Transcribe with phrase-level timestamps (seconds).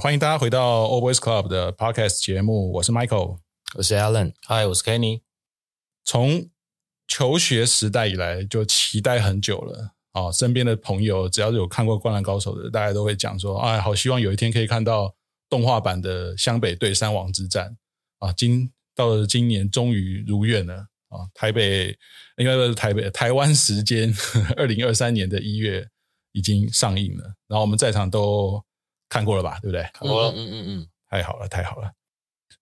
[0.00, 3.38] 欢迎大家回到 Old Boys Club 的 Podcast 节目，我是 Michael，
[3.76, 5.20] 我是 Alan，Hi，我是 Kenny。
[6.04, 6.50] 从
[7.06, 10.32] 求学时代以来就期待很久了啊！
[10.32, 15.14] 身边的朋友只要有看过《灌篮高手》的，大家都会讲说：“哎，好希望有一天可以看到
[15.48, 17.76] 动画版的湘北对三王之战
[18.18, 20.74] 啊！”今到了今年，终于如愿了
[21.08, 21.30] 啊！
[21.32, 21.96] 台北
[22.38, 24.12] 应该是台北台湾时间
[24.58, 25.88] 二零二三年的一月
[26.32, 28.60] 已经上映了，然后我们在场都。
[29.08, 29.82] 看过了吧，对不对？
[29.92, 31.92] 看过了，嗯嗯嗯，太好了，太好了，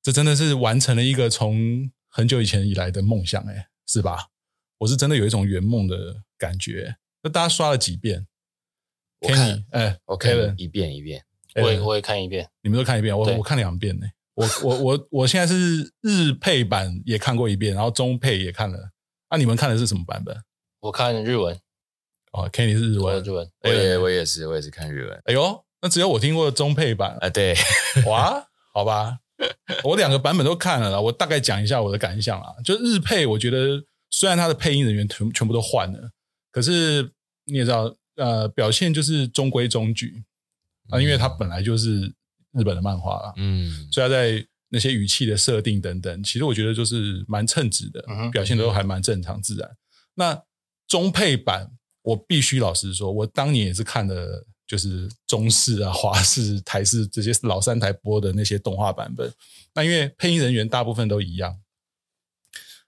[0.03, 4.29] 这真的是完成了一个从很久以前以来的梦想，哎，是吧？
[4.79, 6.97] 我是真的有一种圆梦的感觉。
[7.23, 8.27] 那大家刷了几遍？
[9.21, 14.07] 我看，哎，我看了一遍一遍，我也我也看一遍，你们都看一遍，我我看两遍呢。
[14.35, 18.91] 我我我 我现在是日配版也看过一遍，然后中配也看了。
[19.29, 20.37] 啊，你们看的是什么版本？
[20.81, 21.57] 我看日文。
[22.33, 23.49] 哦，Kenny 是日文，日文。
[23.61, 25.23] 我也我也是，我也是看日文。
[25.27, 25.65] 哎呦。
[25.83, 27.57] 那只有我听过中配版啊，对，
[28.07, 29.19] 哇，好吧，
[29.83, 32.55] 我两个版本都看了啦，我大概讲一下我的感想啊。
[32.65, 36.13] 就日配，我觉得虽然它的配音人员全全部都换了，
[36.53, 37.11] 可是
[37.47, 40.23] 你也知道，呃，表现就是中规中矩
[40.89, 42.03] 啊，因为它本来就是
[42.53, 49.69] 日本的漫画啦，嗯，所以它在那些语气的设定等等，其实我觉得就是蛮称职的，表现都还蛮正常自然。
[50.15, 50.41] 那
[50.87, 54.47] 中配版，我必须老实说，我当年也是看的。
[54.73, 59.31] 就是中式啊、华式、台式这些老三台播的那些动画版本，
[59.75, 61.61] 那因为配音人员大部分都一样，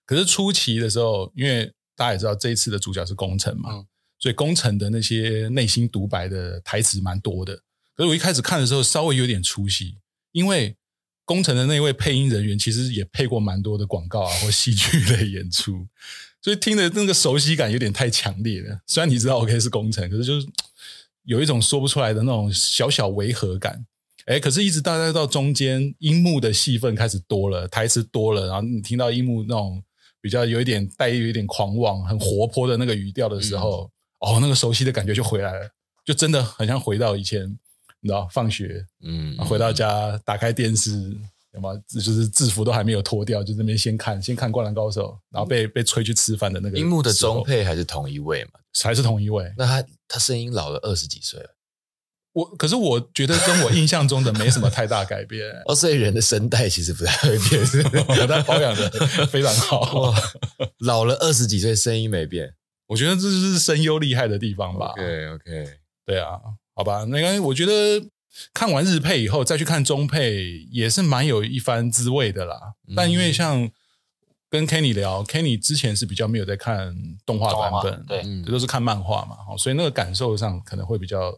[0.06, 3.86] 可是初期的时候，因为大家也知道这一次的主角是工程嘛，嗯、
[4.18, 7.54] 所以工程的那些内心独白的台词蛮多的。
[7.94, 9.98] 可是我一开始看的时候稍微有点出戏，
[10.32, 10.74] 因为
[11.26, 15.86] 工程的那位配音人员其实也配过蛮多的广告啊或戏剧类演出，
[16.40, 18.80] 所以听的那个熟悉感有点太强烈了。
[18.86, 20.48] 虽然你知道 OK 是工程，可是就是。
[21.24, 23.84] 有一种说不出来的那种小小违和感，
[24.26, 29.82] 哎，可是，一直大概到中间，樱木的戏份开始多了，台词多了，然后你听到樱木那种
[30.20, 33.90] 比较有一点带有一点狂妄、很活泼的那个语调的时候，
[34.20, 35.68] 嗯、哦，那个熟悉的感觉就回来了，
[36.04, 37.46] 就真的很像回到以前，
[38.00, 41.16] 你知道，放学，嗯，回到家打开电视。
[41.54, 41.74] 什么？
[41.88, 46.76] 就是制服都还没有脱掉，就这边先看，先看《灌篮高手》，然后被被催去吃饭的那个。
[46.76, 48.60] 樱木的中配还是同一位嘛？
[48.82, 49.52] 还是同一位？
[49.56, 51.50] 那他他声音老了二十几岁了。
[52.32, 55.48] 我可是我觉得跟我印象中的没什么太大改变。
[55.66, 57.80] 哦，所以人的声带其实不太会变，是
[58.26, 58.90] 他保养的
[59.28, 60.12] 非常好。
[60.78, 62.52] 老了二十几岁，声音没变。
[62.88, 64.88] 我觉得这就是声优厉害的地方吧。
[64.88, 65.66] OK OK，
[66.04, 66.40] 对啊，
[66.74, 68.04] 好吧，那个我觉得。
[68.52, 72.74] 看完日配以后，再去看中配，也是蛮有一番滋味的啦。
[72.88, 73.70] 嗯、但因为像
[74.50, 76.94] 跟 Kenny 聊，Kenny 之前是比较没有在看
[77.24, 81.32] 动画版本，对，这都是看漫画嘛，所以那个感受上可能会比较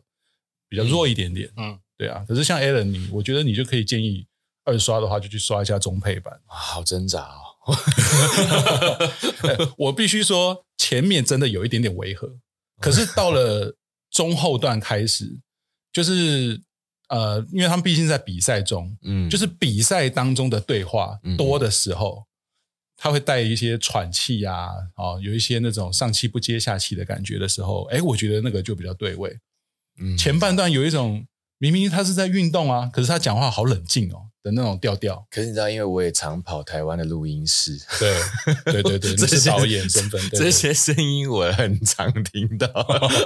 [0.69, 1.51] 比较弱一点点。
[1.57, 2.25] 嗯，对啊。
[2.27, 4.27] 可是像 Alan 你，我觉得你就可以建议
[4.65, 6.39] 二刷的话，就去刷一下中配版。
[6.47, 7.77] 好挣扎哦！
[9.77, 12.39] 我必须说，前面真的有一点点违和，
[12.81, 13.77] 可是到了
[14.11, 15.41] 中后段开始，
[15.93, 16.63] 就是。
[17.09, 22.27] 呃，因为他们毕竟在比赛中，嗯，就是比赛当中的对话多的时候，嗯、
[22.97, 29.39] 他会带一些喘气呀、啊，哦，有一些那种上气不接下气的感觉的时候，哎，我觉得那个就比较对味。
[29.99, 31.27] 嗯，前半段有一种
[31.59, 34.29] 明明他是在运动啊，可是他讲话好冷静哦。
[34.47, 38.15] 的那种调调，可是你知道，因为我也常跑台湾的录音室，对
[38.73, 42.69] 对对对， 这是导演身份，这些声音我很常听到，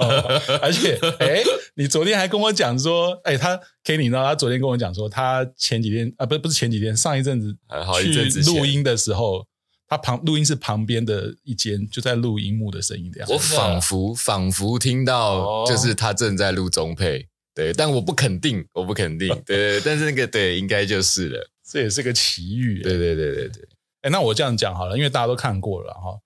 [0.63, 1.43] 而且，哎，
[1.75, 3.55] 你昨天还跟我讲说，哎，他
[3.85, 7.55] Kenny，你知道，他昨天跟我讲说，他前几天啊，不是不是前几天，上一阵子
[8.01, 9.45] 去录音的时候，
[9.87, 17.27] 他旁录音室旁边的一间就在录音幕的声音的样子，我仿佛仿佛听到，就是他正在录中配。
[17.61, 19.27] 对，但我不肯定，我不肯定。
[19.45, 21.49] 对对， 但是那个对，应该就是了。
[21.63, 22.81] 这也是个奇遇。
[22.81, 23.67] 对对对对对。
[24.01, 26.19] 哎，那我这样讲好了，因为大家都看过了哈。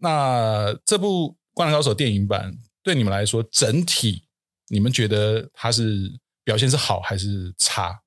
[0.00, 4.24] 那这部《灌篮高手》电影版对你们来说，整体
[4.68, 6.12] 你们觉得它是
[6.44, 7.98] 表现是好还是差？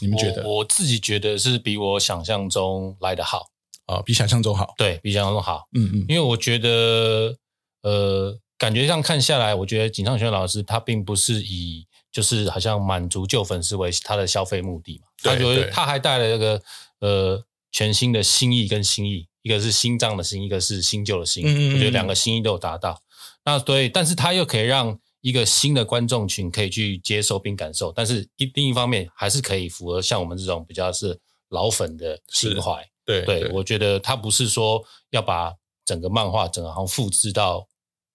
[0.00, 0.42] 你们觉得？
[0.44, 3.46] 我，我自己觉得是比我想象中来的好
[3.86, 4.72] 啊，比想象中好。
[4.78, 5.68] 对，比想象中好。
[5.76, 7.36] 嗯嗯，因为我觉得，
[7.82, 16.62] 呃，感觉上看下来，我觉得井上雄老师他并不是以就是好像满足旧粉丝为他的消费目的嘛，他觉得他还带了这个
[17.00, 21.44] 呃全新的心意跟心意，一个是心脏的心，一个是新旧的新，
[21.74, 23.02] 我觉得两个心意都有达到。
[23.44, 31.20] 那所以，但是他又可以让一个新的观众群可以去接受并感受，但是一另一方面还是可以符合像我们这种比较是
[31.50, 32.82] 老粉的情怀。
[33.04, 35.52] 对，对，我觉得他不是说要把
[35.84, 37.66] 整个漫画整个好复制到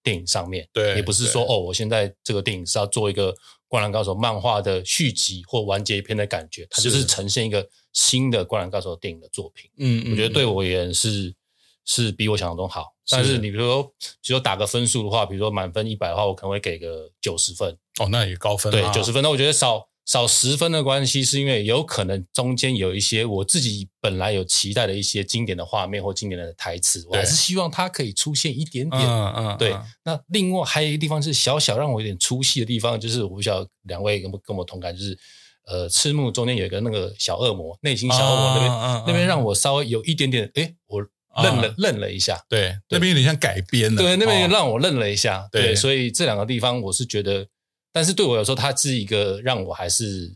[0.02, 3.34] 电影上面，对，也不是说哦，我现在这个电影是要做一个。
[3.70, 9.70] 灌篮高手》漫画的续集或完结篇的感觉，它就是呈现一个新的《灌篮高手》电影的作品。
[9.78, 11.32] 嗯，我觉得对我而言是
[11.84, 12.86] 是比我想象中好。
[13.08, 17.70] 但是你比如说，比如说打个分数的话，比如说满分一百的话，我可能会给个九十分。
[18.00, 18.72] 哦，那也高分。
[18.72, 19.22] 对，九十分。
[19.22, 29.00] 那我觉得少少十分的关系，是因为有可能中间有一些我自己本来有期待的一些经典的画面或经典的台词，我还是希望它可以出现一点点。
[29.00, 29.56] 嗯嗯。
[29.56, 29.72] 对。
[30.02, 35.16] 那另外还有一个地方是小小让我有点出戏的地方，就是我不晓得两位跟跟我同感，就是
[35.68, 38.70] 呃，赤木中间有一个那个小恶魔，内心小恶魔那边
[39.06, 41.06] 那边让我稍微有一点点，哎，我。
[41.44, 47.46] 愣了，愣了一下，对，那边有点像改编的，对，那边让我愣了一下，对，所以这两个地方我是觉得，
[47.92, 50.34] 但是对我来说，它是一个让我还是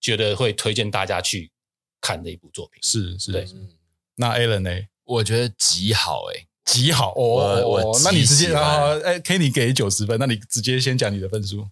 [0.00, 1.50] 觉得会推荐大家去
[2.00, 3.46] 看的一部作品，是是，对。
[4.16, 4.70] 那 Alan 呢？
[5.04, 11.66] 我觉得极好，哎，极好哦，我，那你直接啊，哎，Kenny 给九十分，那你直接先讲你的分数，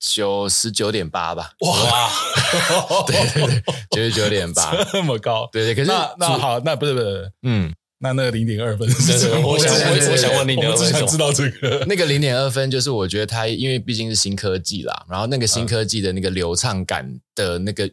[0.00, 2.10] 九十九点八吧，哇，
[3.06, 7.74] 对对对，九十九点八， 这么高，对对，可是那那好，那不是不是，嗯。
[8.04, 9.40] 那那个零点二分是什么？
[9.40, 11.82] 我想我想问你，我只想知道这个。
[11.88, 17.86] 那个零点二分就是我觉得它，因为毕竟是新科技啦，然后那个新科技的那个流畅感的那个，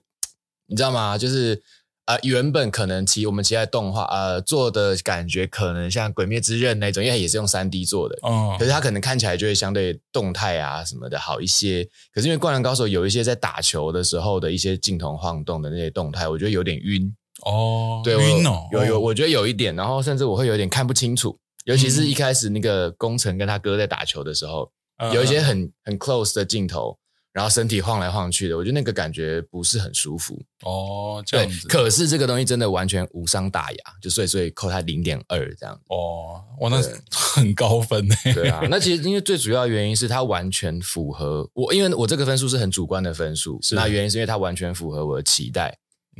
[0.67, 1.17] 你知道吗？
[1.17, 1.61] 就是
[2.03, 11.87] 啊，原本可能其我们期待动画呃做的感觉可能像《鬼灭之刃》那种，因为它也是用三 D 做的，嗯，可是它可能看起来就会相对动态啊什么的好一些。
[12.13, 17.15] 可是因为《灌篮高手》有一些在打球的时候的一些镜头晃动的那些动态，我觉得有点晕。
[17.45, 26.97] 哦，对，晕哦，有有，我觉得有一点，然后甚至我会有点看不清楚，尤其是一开始那个工程跟他哥在打球的时候，嗯、有一些很很 close 的镜头，
[27.33, 30.39] 然后身体晃来晃去的，我觉得那个感觉不是很舒服。
[30.63, 31.67] 哦，这样子。
[31.67, 35.73] 可是这个东西真的完全无伤大雅，就所以所以扣他零点二这样。
[35.87, 38.15] 哦，哇，那很高分呢。
[38.33, 45.77] 对啊， 那其实因为最主要的原因是它完全符合我，因为我这个分数是很主观的分数，是那原因是因为它完全符合我的期待。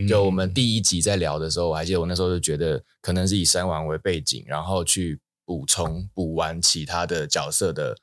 [0.08, 7.96] 就我们第一集在聊的时候，我还记得我那时候就觉得可能是以三王为背景，然后去补充补完其他的角色的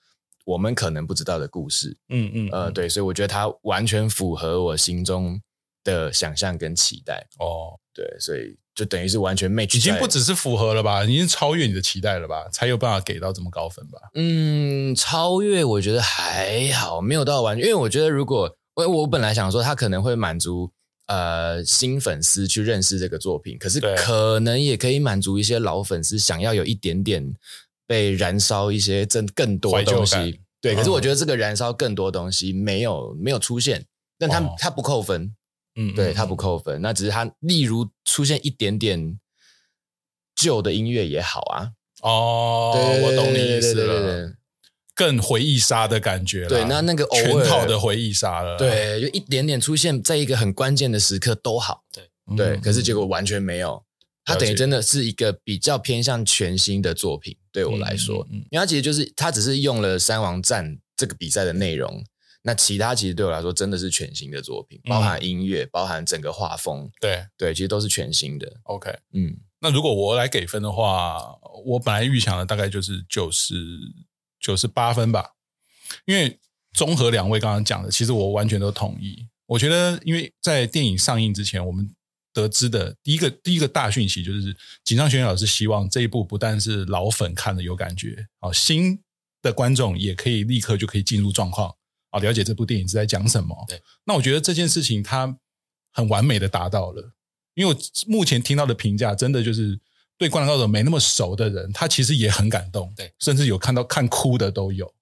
[0.44, 1.96] 我们可能不知道的故事。
[2.10, 5.40] 嗯嗯，呃，对，所以我觉得它完全符合我心中
[5.82, 7.26] 的想象跟期待。
[7.38, 13.98] 哦，对，所以就等于是完全 match，已经不只是符合了吧，已经超越你的期待了吧，才有办法给到这么高分吧？
[14.14, 20.70] 嗯，超越我觉得还好，没有到完全，因为我觉得如果我我本来想说他可能会满足。
[21.08, 27.34] 呃，新粉丝去认识这个作品，可是可能也可以满足一些老粉丝想要有一点点
[27.86, 30.40] 被燃烧一些真更多东西。
[30.60, 33.86] 对，可是我觉得这个燃烧更多东西没有没有出现，
[34.18, 35.34] 但他他不扣分，
[35.76, 39.18] 嗯，对他不扣分，那只是他例如出现一点点
[40.36, 41.72] 旧的音乐也好啊。
[42.02, 44.34] 哦，对，我懂你意思了。
[44.98, 52.02] 更回忆杀的感觉了，对，那那个全套的回忆杀了，对，就一点点出现在一个很关键的时刻都好，对。
[52.36, 53.82] 对，可是结果完全没有，
[54.24, 62.04] 它等于真的是一个比较偏向全新的作品，对我来说，嗯因为它其实就是它只是用了三王战这个比赛的内容，
[62.42, 67.24] 那其他其实对我来说真的是全新的作品，包含音乐，包含整个画风，对。
[67.38, 68.46] 对，其实都是全新的。
[68.64, 71.22] OK，嗯，那如果我来给分的话，
[71.64, 73.54] 我本来预想的大概就是九十。
[74.40, 75.34] 九十八分吧，
[76.04, 76.38] 因为
[76.72, 79.26] 综合两位刚刚讲的，其实我完全都同意。
[79.46, 81.94] 我觉得，因为在电影上映之前，我们
[82.32, 89.00] 得知的第一个第一个大讯息就是，井上雄彦老师希望这一部不但是老粉看了有感觉，啊，新
[89.42, 91.74] 的观众也可以立刻就可以进入状况
[92.10, 93.56] 啊，了解这部电影是在讲什么。
[93.66, 95.36] 对，那我觉得这件事情它
[95.92, 97.12] 很完美的达到了，
[97.54, 99.80] 因为我目前听到的评价真的就是。
[100.18, 104.92] 对《灌篮高手》没那么熟的人，他其实也很感动，对，甚至有看到看哭的都有，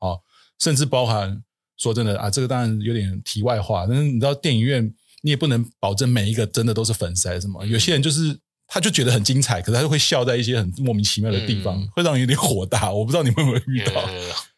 [0.00, 0.18] 哦，
[0.58, 1.42] 甚至包含
[1.76, 8.36] 说真的啊，这个当然有点题外话，但是你知道电影院你也不能保证每一个真的都是粉丝还是什么，有些人就是
[8.66, 12.90] 他就觉得很精彩，可是他就会笑在一些很莫名其妙的地方，嗯、会让人有点火大。
[12.92, 14.08] 我不知道你们有没有遇到，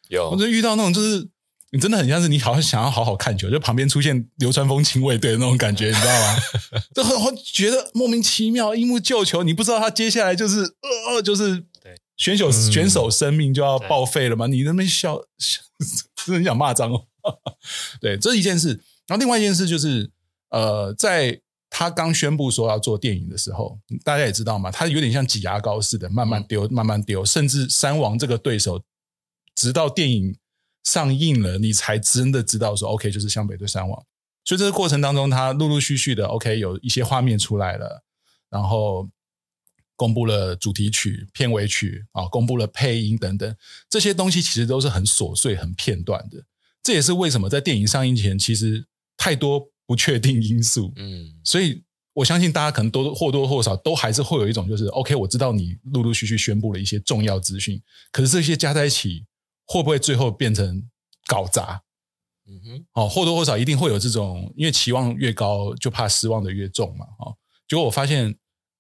[0.08, 1.28] 有，我就遇到那种就是。
[1.74, 6.36] 你真的很像是你好像想要好好看球，就旁边出现流川枫亲卫队的那种感觉，你知道吗？
[6.94, 10.60] 就很我觉得莫名其妙，樱木救球，你不知道他接下来就是
[11.10, 14.46] 呃，就是对选手选手生命就要报废了吗？
[14.46, 15.20] 你那边笑，
[16.24, 17.06] 真的很想骂脏哦。
[18.00, 18.68] 对，这是一件事。
[19.08, 20.08] 然后另外一件事就是，
[20.50, 28.80] 呃，在他刚宣布说要做电影的时候，大家也知道嘛，他有点像挤牙膏似的，慢慢丢，慢慢丢，甚至三王这个对手，
[29.56, 30.36] 直到电影。
[30.84, 34.04] 上映了，你才真的知道说，OK，就是湘北对山王。
[34.44, 38.04] 所以这个过程当中，他陆陆续续的，OK，有一些画面出来了，
[38.50, 39.08] 然后
[39.96, 43.56] 公布了主题曲、片尾曲啊，公布了配音等等，
[43.88, 46.44] 这些东西其实都是很琐碎、很片段的。
[46.82, 48.84] 这也是为什么在电影上映前，其实
[49.16, 50.92] 太多不确定因素。
[50.96, 57.80] 嗯，所以我相信大家可能多或多或少都还是会有一种，就是 OK，我知道你陆陆续续宣布了一些重要资讯，
[58.12, 59.24] 可是这些加在一起，
[59.66, 60.88] 会不会最后变成
[61.26, 61.82] 搞砸？
[62.46, 67.06] 嗯哼，哦，或多或少一定会有这种，因为期望越高，就怕失望的越重嘛。
[67.18, 68.34] 哦，结果我发现，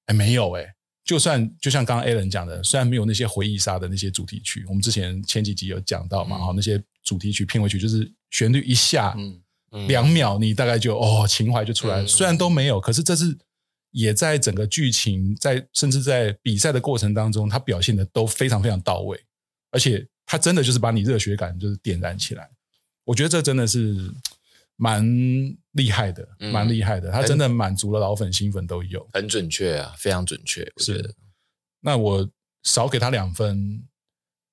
[0.06, 0.74] 哎，没有哎。
[1.04, 9.38] 就算就像刚刚 Alan 讲的，虽然没有那些回忆杀的那些主题曲，我们之前前几集有讲到嘛，哈、嗯，那些主题曲、片尾曲就是旋律一下，嗯，
[9.72, 12.04] 嗯两秒你大概就哦情怀就出来了。
[12.04, 13.36] 嗯、虽然都没有，可是这是
[13.90, 19.22] 也在整个剧情，在甚至在比赛的过程当中，他表现的都非常非常到位，
[19.72, 22.50] 而且他真的就是把你热血感就是点燃起来。
[23.04, 24.12] 我觉得这真的是。
[24.76, 25.06] 蛮
[25.74, 30.68] 厉害的，蛮厉害的，他真的满足了老粉、新粉都有，很准确啊，非常准确。
[30.78, 31.14] 是，
[31.78, 32.28] 那我
[32.64, 33.84] 少给他两分。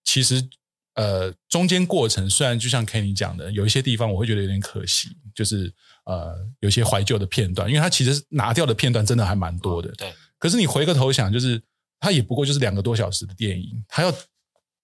[0.03, 0.47] 其实，
[0.93, 5.73] 呃，中间过程虽然就像 Kenny 讲的，有一些地方我会觉得有点可惜，就是
[6.05, 9.91] 呃，有一些怀旧的片段，因为他其实拿掉的片段真的还蛮多的。
[9.93, 10.13] 对。
[10.37, 11.59] 可是你回个头想，就是
[11.99, 14.13] 他也不过就是两个多小时的电影，他要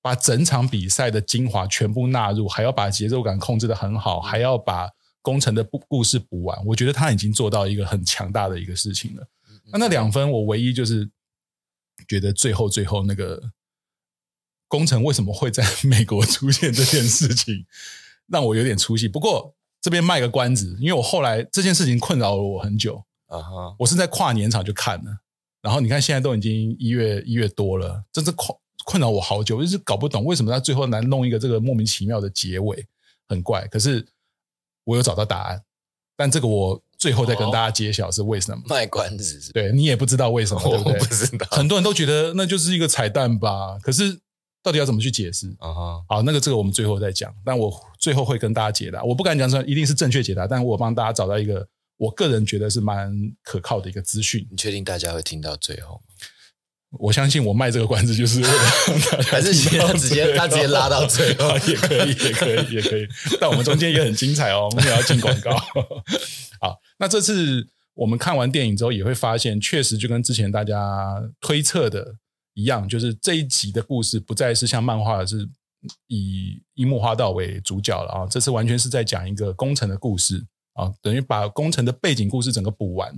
[0.07, 4.89] 把整场比赛的精华全部纳入，还要把节奏感控制的很好，还要把。
[5.19, 9.27] 工程的故故事补完，我觉得他已经做到一个很强大的一个事情了。
[9.73, 11.09] 那那两分，我唯一就是
[12.07, 13.51] 觉得最后最后那个
[14.69, 17.65] 工程为什么会在美国出现这件事情，
[18.27, 19.09] 让我有点出戏。
[19.09, 25.11] 不过这边卖个关子，因为我后来这件事情困扰了我很久啊哈，我是在跨年场就看了，
[25.61, 32.87] 然后你看现在都已经一月一月多了，真是困困扰我好久，就是搞不懂为什么他最后来弄一个这个莫名其妙的结尾，
[33.27, 33.67] 很怪。
[33.67, 34.07] 可是。
[34.87, 35.61] 我有找到答案，
[36.15, 38.63] 但这个我最后再跟大家揭晓是为什么。
[38.69, 40.93] 卖关子是，对，你也不知道为什么， 对不对？
[40.93, 41.45] 我不知道。
[41.51, 44.17] 很多人都觉得那就是一个彩蛋吧，可是
[44.63, 45.53] 到底要怎么去解释？
[45.59, 47.35] 啊哈，好，那个这个我们最后再讲。
[47.43, 51.67] 但我最后会跟大家解答，我不敢讲说一定是正确解答，但我帮大家找到一个
[51.97, 53.11] 我个人觉得是蛮
[53.43, 54.47] 可靠的一个资讯。
[54.49, 56.01] 你确定大家会听到最后？
[56.99, 63.07] 我相信我卖这个关子就是为了还是他直接他直接拉到最后也可以也可以也可以，
[63.39, 65.55] 但我们中间也很精彩哦，我们也要进广告。
[66.59, 72.15] 好，那这次我们看完电影之后，也会发现，确实就跟之前大家推测的
[72.53, 75.47] 一样，就是这一集的故事不再是像漫画的是
[76.07, 83.13] 以樱木花道为主角了啊，这次完全是在讲一个工程的故事啊，等于把工程的背景故事整个补完。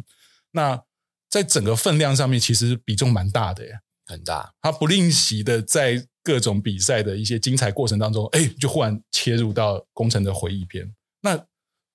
[0.51, 0.81] 那
[1.29, 4.51] 在整个分量上面，其实比重蛮大的耶，很大。
[4.62, 10.91] 他不吝惜的在各种比赛的一些精彩过程当中，哎，就忽然切入到工程的回忆篇。
[11.21, 11.45] 那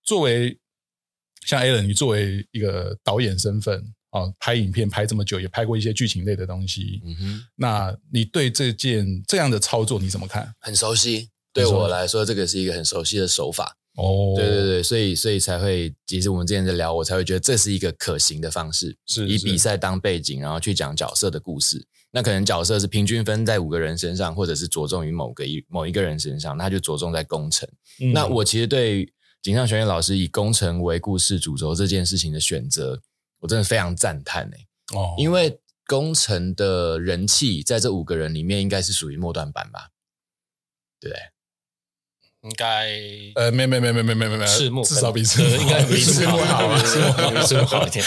[0.03, 0.59] 作为
[1.45, 7.45] 像 Alan，你作为一个导演身份啊，拍影片拍这么久，也拍过一些剧情类的东西，嗯哼。
[7.57, 10.55] 那你对这件这样的操作你怎么看？
[10.61, 13.76] 很熟悉，对我来说，这个是一个很熟悉的手法。
[13.97, 21.87] 哦，对对对，所以所以才会，其实我们之前在聊，我才会觉得这是一个可行的方式，是以比赛当背景，然后去讲角色的故事。
[22.11, 27.69] 那可能角色是平均分在五个人身上，或者是着重于某个一某一个人身上，那就着重在工程。
[28.01, 29.09] 嗯、那我其实对
[29.43, 33.01] 井上玄彦老师以工程为故事主轴这件事情的选择，
[33.39, 34.97] 我真的非常赞叹哎。
[34.97, 39.91] 哦，因为工程的人气在这五个人里面，应该是属于末段版吧？
[40.99, 41.13] 对。
[42.45, 42.91] 应该
[43.35, 46.79] 呃，没没没没没没没没，赤木至少比赤应该比赤木好，啊
[47.47, 48.05] 赤木好一点。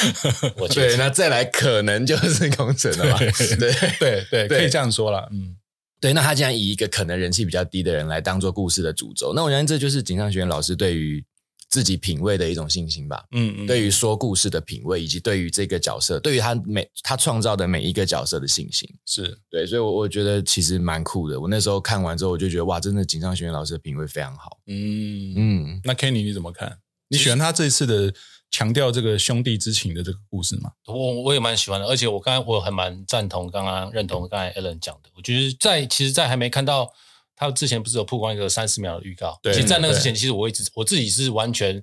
[0.55, 3.17] 我觉得，那再来可能就是空城了吧？
[3.17, 5.27] 对对对，可以这样说了。
[5.31, 5.55] 嗯，
[5.99, 6.13] 对。
[6.13, 11.23] 那他竟然以一个可能人气比较低的人来当做故事的主轴，那我相信这就是井上学院老师对于。
[11.69, 21.39] 自己品味的一种信心吧，嗯嗯，对于说故事的品味，以及对于这个角色，对于他每他创造的每一个角色的信心，是对，所以，我我觉得其实蛮酷的。
[21.39, 24.57] 我那时候看完之后，我就觉得哇，真的井上雄彦老师的品味非常好。
[24.67, 26.79] 嗯嗯，那 Kenny 你怎么看？
[27.09, 28.13] 你喜欢他这一次的
[28.49, 30.71] 强调这个兄弟之情的这个故事吗？
[30.85, 35.09] 我我也蛮喜欢的，而且我刚才我还蛮赞同刚刚认同刚才 Alan 讲的。
[35.15, 36.93] 我觉得在其实，在还没看到。
[37.37, 39.39] 他之前不是有曝光一个三十秒的预告？
[39.43, 41.81] 对，其实，在那个之前，其实我一直我自己是完全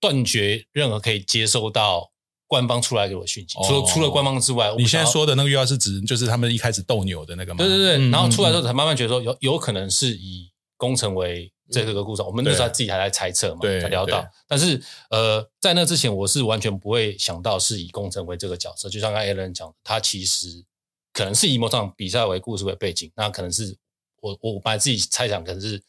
[0.00, 2.10] 断绝任何可以接收到
[2.48, 3.56] 官方出来给我讯息。
[3.64, 7.58] 除了除了官方之外，你现在说的那个预告是指就是他们一开始斗牛的那个吗？
[7.58, 12.22] 对对对，然后出来之后才慢慢觉得说有有可能是以工程为这个个故事。
[12.22, 14.26] 我们那时候自己还在猜测嘛，才聊到。
[14.48, 18.88] 但是呃，在那之前，我是完全不会想到是以工程为这个角色。
[18.88, 20.64] 就像刚才 Alan 讲，他其实
[21.12, 23.78] 可能是以某场比赛为故事为背景，那可能是。
[24.20, 25.82] 我我本来自己猜想可能是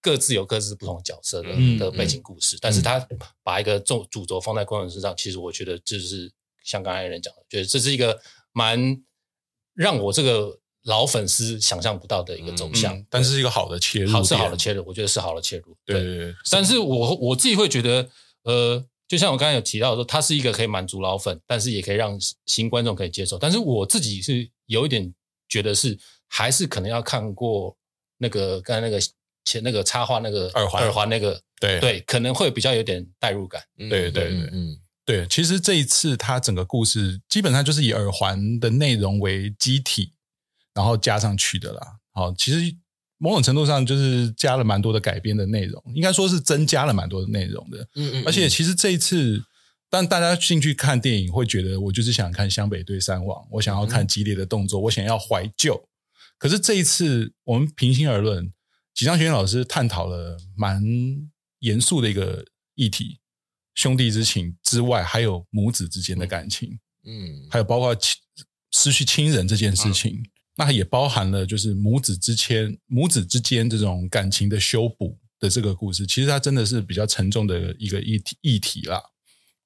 [0.00, 3.04] 各自有各自不同角色的的背景故事，但是他
[3.42, 6.30] 把一个重主轴放在宫城身上，其实我觉得就是
[6.62, 8.20] 像刚才人讲的，觉得这是一个
[8.52, 9.02] 蛮
[9.74, 15.76] 让我这个老粉丝想象不到的一个走向，嗯、但是是一个好的切入，好是好的切入，我觉得是好的切入。
[15.84, 18.08] 对对对，但是我我自己会觉得，
[18.44, 22.16] 呃，就像我刚才有提到说，它是一个可以满足老粉，但是也可以让
[22.46, 23.36] 新观众可以接受。
[23.36, 25.12] 但是我自己是有一点
[25.48, 27.76] 觉得是，还是可能要看过
[28.18, 29.00] 那个刚才那个
[29.44, 33.62] 前那个插画那个耳环耳环那个，对对，可能会比较有点代入感。
[33.78, 34.76] 对对对，嗯。
[35.04, 40.12] 对，其实这一次它整个故事基本上就是以耳环的内容为基体，
[40.74, 41.80] 然后加上去的啦。
[42.10, 42.74] 好，其实
[43.16, 47.78] 某种程度上就是加了蛮多的改编的内容，应该说是增加了蛮多的内容的。
[47.94, 48.24] 嗯，嗯嗯。
[48.26, 49.40] 而且其实这一次，
[49.88, 55.80] 但大家进去看电影，会觉得我就是想看湘北对山王，我想要看激烈的动作，嗯、我想要怀旧。
[56.38, 58.52] 可是这一次，我们平心而论，
[58.94, 60.82] 吉昌轩老师探讨了蛮
[61.60, 63.20] 严肃的一个议题。
[63.74, 68.16] 兄弟之情之外，还有母子之间的感情，嗯，还有包括亲
[68.72, 70.24] 失去亲人这件事情，嗯、
[70.56, 76.06] 那也包含了就是母子之间、母子之间这种感情的修补的这个故事。
[76.06, 78.96] 其实它真的是比较沉重的一个议题议题啦。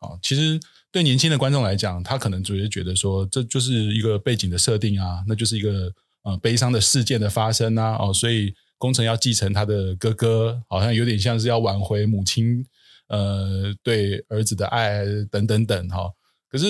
[0.00, 0.58] 啊，其实
[0.90, 7.96] 对年轻的观众来讲，他可能只是觉得说，这就是一个背景的设定啊，那就是一个呃悲伤的事件的发生啊。
[8.00, 12.66] 哦，所以工程要继承他的哥哥，好像有点像是要挽回母亲。
[13.08, 16.08] 呃，对儿子的爱等等等哈，
[16.48, 16.66] 可是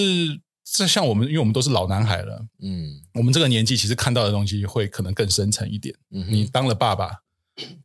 [0.64, 5.94] 这像我们，因为我们都是老男孩了，嗯，我们这个年纪其实看到的东西会可能更深沉一点。
[6.12, 7.10] 嗯，你当了爸爸，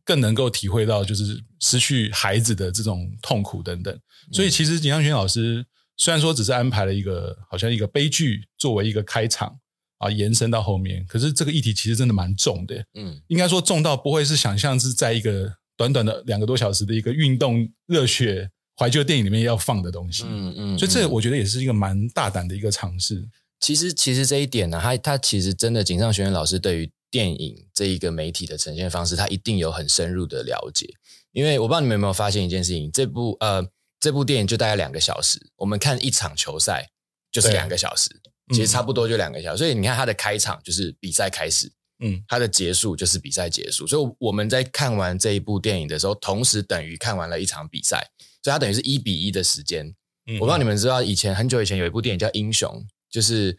[0.02, 3.94] 更能够体会到就是失去孩子的这种痛苦等等。
[4.32, 5.66] 所以，其实井上泉老师
[5.98, 9.54] 虽然说只是安排了一个好像一个悲剧作为一个开场
[9.98, 12.84] 啊，延伸到后面，可是这个议题其实真的蛮重的。
[12.94, 15.56] 嗯，应该说重到不会是想象是在一个。
[15.78, 23.22] 短短的两个多小时的一个运动热血怀旧电影里面要放的东西，嗯嗯，所以这我觉得也是一个蛮大胆的一个尝试。
[23.60, 30.88] 其实，其实这一点呢，他他其实真的井上学院老师对于电影这一个媒体的呈现方式，他一定有很深入的了解。
[31.32, 33.62] 因为我不知道你们有没有发现一件事情，这部呃
[34.00, 36.88] 这部电影就大概两个小时，我们看一场球赛
[37.30, 38.08] 就是两个小时，
[38.54, 39.58] 其实差不多就两个小时。
[39.58, 41.70] 所以你看它的开场就是比赛开始。
[42.00, 48.06] 嗯，它的结束就是比赛结束，所以我们在看完这一部电影的时候，同时等于看完了一场比赛，
[48.42, 49.86] 所以它等于是一比一的时间。
[50.26, 52.70] 嗯，我不知道你们知道，以前很久以前有一部电影叫《英雄》，
[53.10, 53.58] 就是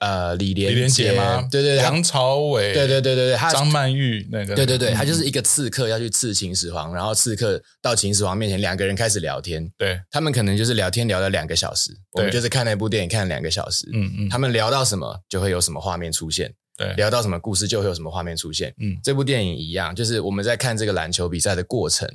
[0.00, 1.46] 呃李连李连杰吗？
[1.50, 16.52] 对对对，梁朝伟，对对对对对，张曼玉那个，对对对，他就是一个刺客要去刺秦始皇，然后刺客到秦始皇面前，两个人开始聊天，对，他们可能就是聊天聊了两个小时，我们就是看那部电影看了两个小时，嗯嗯，他们聊到什么就会有什么画面出现。
[16.76, 18.74] 对，聊到什么故事就会有什么画面出现。
[18.78, 22.08] 嗯，这部电影一样，就是我们在看这个篮球比赛的过程。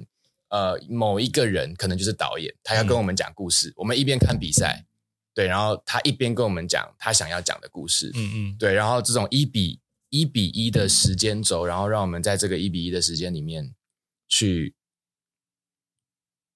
[0.49, 3.69] 呃，某一个人可能就是导演，他要跟我们讲故事。
[3.69, 4.85] 嗯、我们一边看比赛，
[5.35, 8.09] 对，然后他一边跟我们讲他想要讲的故事。
[8.15, 13.75] 嗯嗯，对，然后这种一比一比一的时间轴，然后让我们在这个一比一的时间里面
[14.27, 14.73] 去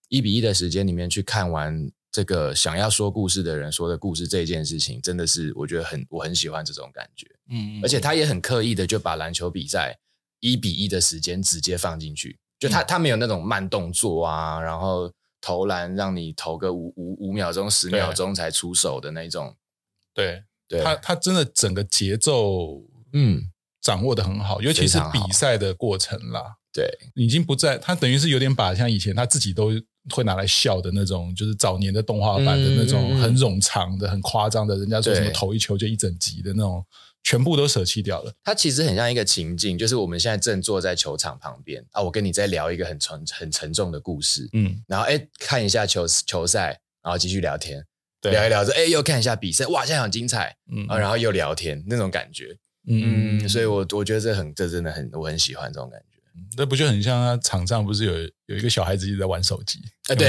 [0.08, 1.92] 一比一的时间里面去看完。
[2.12, 9.96] 这个想要说故事的人说的故事这件事情，真的是我觉得很我很喜欢这种感觉，嗯，而且他也很刻意的就把篮球比赛
[10.40, 19.56] 一比一的时间直接放进去，就他他没有那种慢动作啊，然后投篮让你投个五五五秒钟十秒钟才出手的那种，
[20.14, 20.84] 对，对。
[20.84, 22.82] 他他真的整个节奏
[23.14, 23.42] 嗯
[23.82, 29.72] 掌握的很好，尤其是比赛的过程啦，对，已经不在他等于是有点把像以前他自己都。
[30.12, 36.84] 会拿来笑的那种，就是早年的动画版的那种很冗长的、很夸张的，人家说什么投一球就一整集的那种，
[37.24, 38.34] 全部都舍弃掉了。
[38.44, 47.86] 它其实很像一个情境，就是我们现在正坐在球场旁边啊，我跟你在聊一个很沉、很沉重的故事，嗯，然后哎看一下球球赛，然后继续聊天，
[48.22, 48.32] 对。
[48.32, 56.09] 聊一聊着，哎又看一下比赛，哇，现在很精彩，嗯，然后又聊天那种感觉，嗯，嗯，所以我我觉得这很，这真的很，我很喜欢这种感觉。
[56.58, 58.14] 那不就很像他场上不是有
[58.48, 59.80] 有一个小孩子一直在玩手机？
[60.10, 60.28] 啊，对，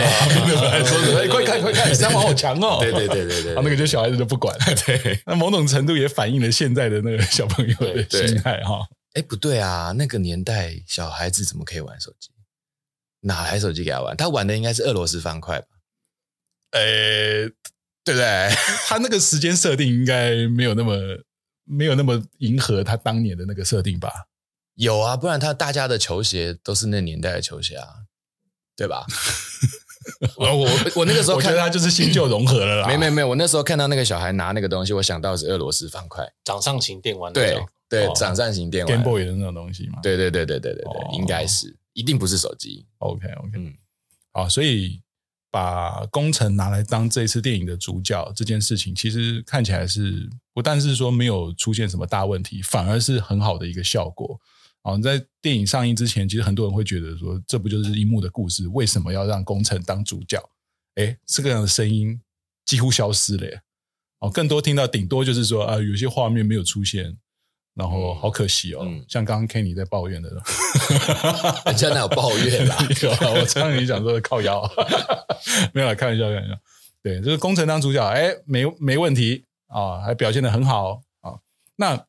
[0.85, 2.79] 说快看快看，三王好强哦！
[2.83, 4.65] 对对对对对， 那个就小孩子就不管了。
[4.87, 8.81] 对，那某种程度也反映了现在的那个小朋友的心态哈。
[9.15, 12.31] 哎，不对啊，那个年代小孩子怎么可以玩手机？
[13.23, 14.17] 哪台手机给他玩？
[14.17, 15.67] 他玩的应该是俄罗斯方块吧？
[16.73, 17.49] 呃，
[18.05, 18.51] 对不对？
[18.87, 20.97] 他那个时间设定应该没有那么
[21.65, 24.11] 没有那么迎合他当年的那个设定吧？
[24.81, 27.87] 有啊，不然他大家的球鞋都是那年代的球鞋啊，
[28.75, 29.05] 对吧？
[30.37, 32.89] 我我我那个时候看我觉得他就是新旧融合了啦。
[32.89, 37.31] 没没没，我那时候看到那个小孩拿那个东西，我想到是俄罗斯方块，掌上型电玩。
[37.31, 39.99] 对对，掌上型电玩，Game Boy 的那种东西嘛。
[40.03, 42.87] 对对对对对对对，应该是，一定不是手机。
[42.99, 43.75] OK OK，嗯，
[44.33, 45.03] 好，所以
[45.51, 54.41] 把工程拿来当这次电影的主角这件事情，其实看起来是不但是说没有出现什么大问题，反而是很好的一个效果。
[54.83, 58.67] 啊，在电影上映之前，其实很多人会觉得说，这不就是一木的故事？
[58.69, 60.43] 为什么要让工程当主角？
[60.95, 62.21] 哎，这个样的声音
[62.65, 63.63] 几乎消失了耶。
[64.21, 67.19] 哦，更多听到顶多就是说啊，有些画面没有出现。
[67.73, 70.29] 然后好可惜哦，嗯、像刚刚 Kenny 在抱怨的，
[71.67, 72.77] 人家哪有抱怨啦？
[73.33, 74.69] 我知道你想说的靠腰，
[75.73, 76.61] 没有啦，开玩笑，开玩笑。
[77.01, 81.39] 对，就是工程当主角，哎，没没问题啊，还表现得很好啊。
[81.77, 82.07] 那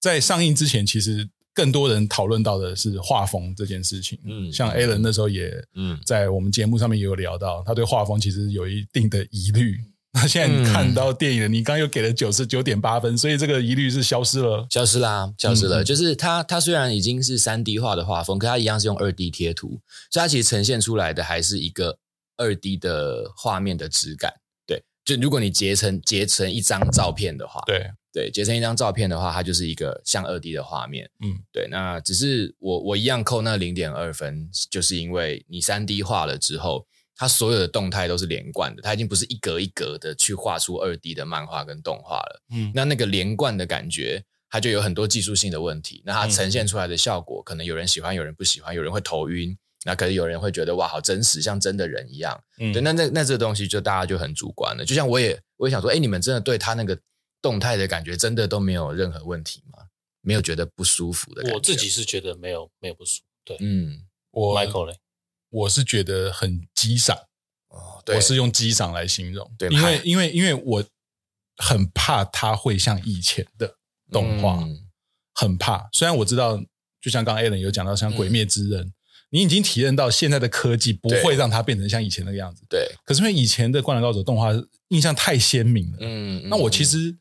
[0.00, 4.16] 在上映之前，其实更多人讨论到的是画风这件事情。
[4.24, 9.76] 嗯，像 Alan 那时候也嗯，在我们节目上面也有聊到，他对画风其实有一定的疑虑。
[10.14, 15.82] 那现在你看到电影了，嗯、你刚刚又给了九十九点八分，所以这个疑虑是消失了，消失啦，消失了。
[15.82, 19.80] 嗯、就是它，它虽然已经是三 D 化的画风，可它一样是用二 D 贴图，
[20.12, 21.98] 所以它其实呈现出来的还是一个
[22.36, 24.32] 二 D 的画面的质感。
[24.64, 31.08] 对，就如果你截成截成一张照片的话，对对，截成一张照片的话，它就是一个像二 D 的画面。
[31.20, 31.68] 嗯，对。
[31.70, 36.86] 那只是我我一样扣那零点二分，就是因为你三 D 化了之后。
[37.20, 42.42] 它所有的动态都是连贯的，它已经不是一格一格的去画出二 D 的漫画跟动画了。
[42.52, 46.00] 嗯，那那个连贯的感觉，它就有很多技术性的问题。
[46.06, 49.58] 那它呈现出来的效果，嗯、可能有人喜欢，有人不喜欢，有人会头晕。
[49.84, 52.40] 那可能有人会觉得哇，好真实，像真的人一样。
[52.60, 54.84] 嗯，对，那那那这个东西就大家就很主观了。
[54.84, 56.96] 就像我也我也想说，哎，你们真的对他那个
[57.40, 59.84] 动态的感觉，真的都没有任何问题吗？
[60.20, 61.56] 没有觉得不舒服的感觉？
[61.56, 63.24] 我自己是觉得没有没有不舒服。
[63.44, 64.98] 对，嗯，我 Michael 嘞。
[65.50, 67.16] 我是觉得很激赏
[67.68, 70.84] 哦，对我是用激赏来形容，对，因为因为因为我
[71.56, 73.76] 很怕它会像以前的
[74.12, 74.86] 动画，嗯、
[75.34, 75.88] 很怕。
[75.92, 76.62] 虽然我知道，
[77.00, 78.92] 就像刚刚 Alan 有讲到，像《鬼灭之刃》嗯，
[79.30, 82.86] 你已经体验到现在的科技不会让它变成像以前那个样子，对。
[83.04, 84.50] 可是因为以前的《灌篮高手》动画
[84.88, 87.16] 印象太鲜明了，嗯，那我其实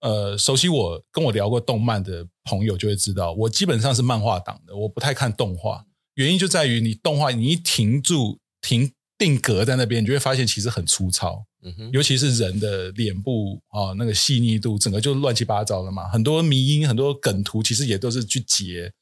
[0.00, 5.84] 呃，熟悉我跟我聊过动漫的朋友就会知道，我基本上是漫画党的，我不太看动画。
[6.14, 11.44] 原因就在于你动画，你一停住、停定格在那边，你就会发现其实很粗糙。
[11.62, 16.08] 嗯哼，尤其是人的脸部啊，那个细腻度，整个就乱七八糟了嘛。
[16.08, 18.92] 很多迷因、很多梗图，其实也都是去截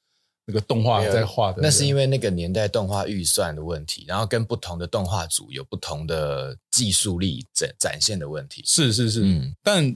[0.46, 1.60] 那个动画在画的。
[1.60, 8.62] 那是因为那个年代动画预算的问题，然后跟不同的动画组有不同的技术力展展现的问题。
[8.64, 9.94] 是是是，嗯，但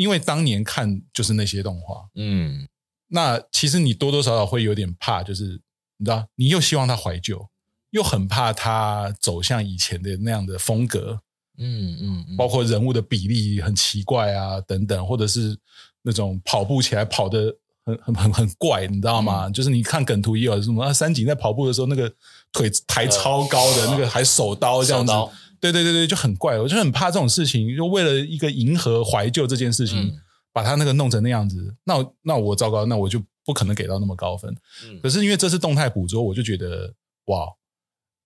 [0.00, 2.66] 因为当年看就是那些动画，嗯，
[3.08, 5.60] 那其实你多多少少会有点怕，就是。
[6.02, 7.46] 你知道，你又希望他怀旧，
[7.90, 11.20] 又很怕他走向以前的那样的风格，
[11.58, 12.36] 嗯嗯，嗯。
[12.38, 15.54] 包括人物的比例很奇怪啊，等等，或者是
[16.00, 19.48] 那种跑步起来跑的很很很很怪，你知道吗？
[19.48, 22.10] 嗯、就是你看梗图也有什么三井在跑步的时候，那个
[22.50, 26.58] 腿抬超高的，呃、那个还手刀这样子，刀对对对对，就很怪。
[26.58, 30.18] 我就很怕这种事情，就为了一个迎合怀旧这件事情，嗯、
[30.52, 33.22] 把他那个弄成那样子，那那我糟糕，那我就。
[33.42, 34.54] 不可能给到那么高分，
[35.02, 36.94] 可是因为这次动态捕捉，我就觉得
[37.24, 37.48] 哇，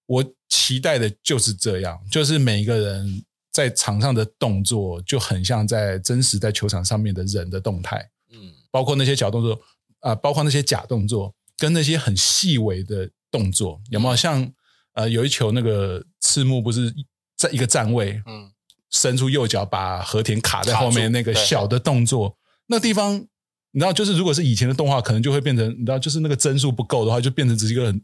[0.06, 9.54] 我期待的就是这样，就是每一个人在场上的动作就很像在真实在球场上面的人的动态，嗯，包括那些小动作
[10.00, 14.52] 啊、呃，包括那些假动作，跟那些很细微的动作，有没有像
[14.94, 16.92] 呃有一球那个赤木不是
[17.44, 18.50] 在一个站位，嗯，
[18.90, 23.26] 伸出右脚把和田卡在后面那个小的动作，那地方。
[23.76, 28.00] 你知道，就是如果是以前的动画，可能就会变成，你知道，就是那个帧数不够的话，就变成只是一个人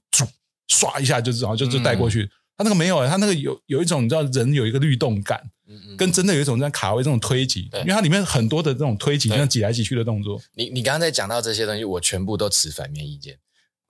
[0.69, 2.29] 唰一下，就是然后就就带过去。
[2.57, 10.43] 他、嗯、那个没有，他那个有有一种，你知道，人有一个律动感，嗯嗯，跟真的有一种在卡位这种推挤，因为它里面很多的这种推挤，像挤来挤去的动作。
[10.57, 13.39] 你你刚刚在讲到这些东西，我全部都持反面意见，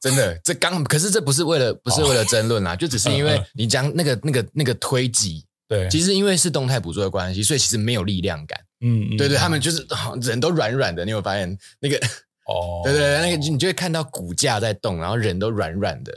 [0.01, 0.39] 真的。
[0.43, 8.59] 这刚可是这不是为了不是为了争论啦，哦、就只是因为你讲那个那个那个推挤，对，其实因为是动态捕捉的关系，所以其实没有力量感。
[8.81, 9.87] 嗯，对对，他们就是
[10.23, 11.97] 人都软软的，你有发现那个？
[12.47, 16.13] 哦， 对对，那个你就会看到骨架在动，然后人都软软的。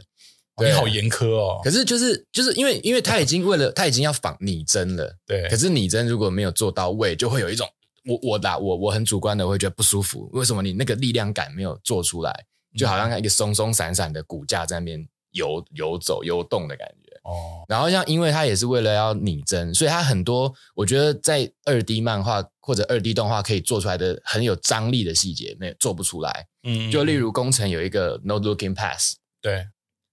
[0.62, 1.60] 你好严苛哦。
[1.64, 5.50] 可是就是就是因为因为他已经为了他已经要仿拟真了，对。
[5.50, 7.68] 可是拟真如果没有做到位，就会有一种
[8.06, 10.30] 我我打我我很主观的会觉得不舒服。
[10.32, 12.46] 为什么你那个力量感没有做出来？
[12.76, 17.12] 就好像一个松松散散的骨架在那边游游走游动的感觉。
[17.24, 26.48] 哦，然后像因为它也是为了要拟真，所以它很多我觉得在二 D 漫画或者二 D 动画可以做出来的很有张力的细节，没有做不出来。
[26.64, 29.68] 嗯，就例如工程有一个 No Looking Pass，对，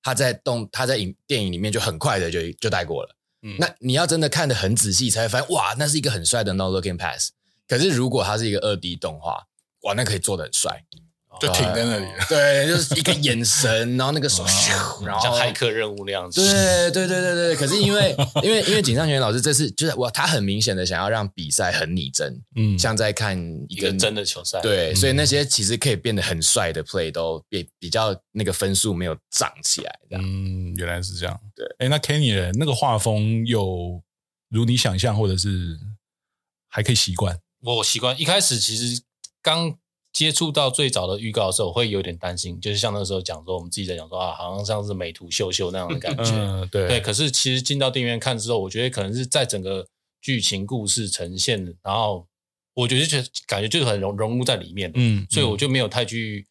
[0.04, 3.16] 他在动他在影电影里面就很快的就就带过了。
[3.42, 7.32] 嗯，那你要真的看得很仔细，才会发现哇，那是一个很帅的 No Looking Pass。
[7.66, 9.46] 可是如果它是一个二 D 动画，
[9.82, 10.84] 哇，那可以做得很帅。
[11.40, 14.44] 就停在那里，对，就是一个眼神，然后那个手，
[15.06, 16.42] 然后像骇客任务那样子。
[16.42, 17.56] 对对对对对。
[17.56, 23.38] 可是因为因为因为井上雄彦老师这次就是我，他很明显的想要让比赛很拟真，嗯，像在看
[23.68, 24.60] 一个真的球赛。
[24.60, 29.98] 对，所以那些其实可以变得很帅的 play 都比比较那个分数没有涨起来。
[30.10, 31.40] 嗯，原来是这样。
[31.54, 34.02] 对，哎，那 Kenny 人那个画风有
[34.50, 35.78] 如你想象，或者是
[36.68, 37.38] 还可以习惯？
[37.62, 39.02] 我习惯一开始其实
[39.40, 39.78] 刚。
[40.12, 46.32] 接触到最早的预告的时候，我会有点担心，就是像那时候讲说，我们自己在讲说啊，好像像是美图秀秀那样的感觉。
[46.32, 49.86] 嗯、对对，可是其实进到电影院看之后，我觉得可能是在整个
[50.20, 52.26] 剧情故事呈现，然后
[52.74, 54.90] 我觉得就感觉就是很融融入在里面。
[54.94, 56.44] 嗯，所以我就没有太去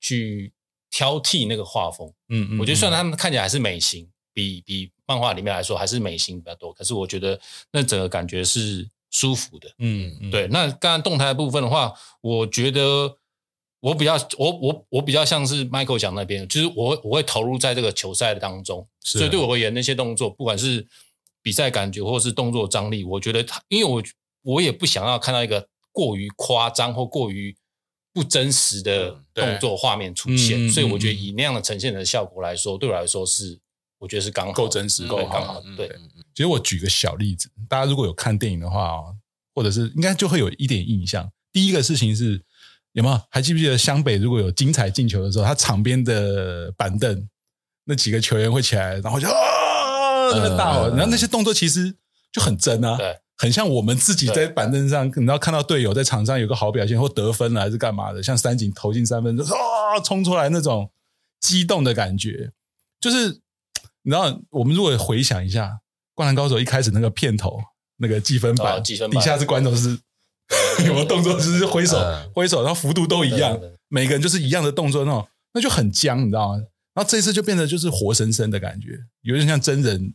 [0.00, 0.52] 去
[0.90, 2.12] 挑剔那个画风。
[2.30, 8.88] 嗯嗯，我觉得虽然他们看起来还是美型，比比漫画里面来说还是美型比较多，可是我觉得那整个感觉是。
[9.14, 10.48] 舒服的，嗯，嗯，对。
[10.48, 13.16] 那刚刚动态的部分的话，我觉得
[13.78, 20.84] 我比较，我我我比较像是 Michael 讲那边，就是我我会投入在这个球赛的当中，所以对我而言，那些动作，不管是
[21.42, 24.02] 比赛感觉或是动作张力，我觉得他，因为我
[24.42, 27.56] 我也不想要看到一个过于夸张或过于
[28.12, 33.60] 不真实的动作画面出现，所以我觉得以那样的呈现的效果来说，对我来说是
[34.04, 35.88] 我觉得是刚好够真实，够刚好，对。
[36.34, 39.00] 其实我举个小例子，大家如果有看电影的话，
[39.54, 41.26] 或者是应该就会有一点印象。
[41.50, 42.38] 第一个事情是
[42.92, 47.26] 有没有还记不记得湘北如果有精彩进球的时候，他场边的板凳
[47.84, 51.94] 那几个球员会起来，然后就啊那个大吼，然后那些动作其实
[52.30, 60.90] 就很真啊，对，很像我们自己在板凳上，然后看到队友在场上有个好表现或得分了还是干嘛的，像三井投进三分就啊冲出来那种
[61.40, 62.50] 激动的感觉，
[63.00, 63.40] 就是
[64.04, 65.80] 你知道我们如果回想一下。
[66.16, 67.60] 《灌篮高手》一开始那个片头
[67.96, 69.98] 那个计分板，底下是观众是
[70.86, 71.98] 有个动作，就是挥手
[72.32, 76.62] 挥手，然后幅度都一样，每个人就是一样的动作，那种那就很僵，你知道吗？
[76.94, 80.14] 然后这一次就变得就是活生生的感觉，有点像真人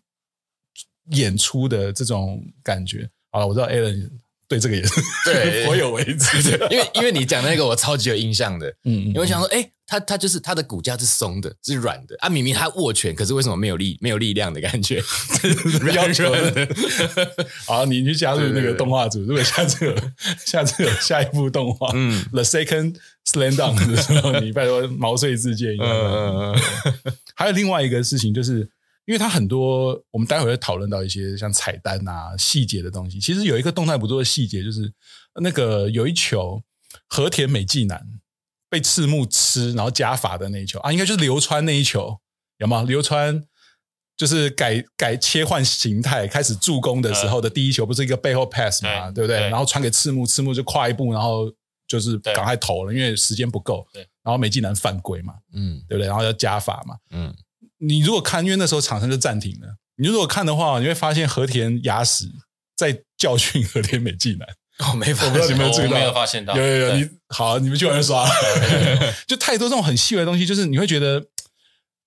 [1.11, 3.09] 演出的这种感觉。
[3.31, 4.09] 好了，我知道 Alan。
[4.49, 4.93] 对这个也是
[5.25, 15.03] 对， 颇有为之 的，因为因为你讲那个我超级有印象的，嗯，因为想说，哎，他他就是他的骨架是松的，是软的啊，明明他握拳，可是为什么没有力，没有力量的感觉？
[15.93, 16.67] 要求的。
[17.67, 19.95] 好，你去加入那个动画组，如果下次有
[20.43, 22.95] 下次有下一部动画，嗯，The Second
[23.31, 25.77] Slam Dunk 的时候，你拜托毛遂自荐。
[25.79, 27.13] 嗯嗯嗯。
[27.35, 28.67] 还有另外一个事情就是。
[29.09, 33.19] 因为它很多，我们待会会讨论到一些像彩蛋啊、细节的东西。
[33.19, 34.93] 其实有一个动态捕捉的细节，就是
[35.41, 36.61] 那个有一球
[37.07, 37.99] 和田美纪男
[38.69, 42.19] 被赤木吃，然后加罚的那一球啊，应该就是流川那一球，
[42.59, 42.83] 有吗？
[42.83, 43.43] 流川
[44.15, 49.39] 就是改改切换形态开始助攻的时候的第一球，不是一个背后 pass 嘛，呃、对不对？
[49.39, 51.51] 对然后传给赤木，赤木就跨一步，然后
[51.87, 53.87] 就是赶快投了，因为时间不够。
[53.91, 56.05] 对，然后美纪男犯规嘛，嗯，对不对？
[56.05, 57.35] 然后要加罚嘛，嗯。
[57.79, 59.75] 你如果看，因为那时候场上就暂停了。
[59.95, 62.25] 你如果看的话，你会发现和田雅史
[62.75, 64.47] 在教训和田美纪男。
[64.79, 66.55] 哦，没发现，我不知道你们有注意到，没有发现到。
[66.55, 68.25] 有有有，你好，你们去玩刷。
[69.27, 71.25] 就太多这种很细微的东西，就是你会觉得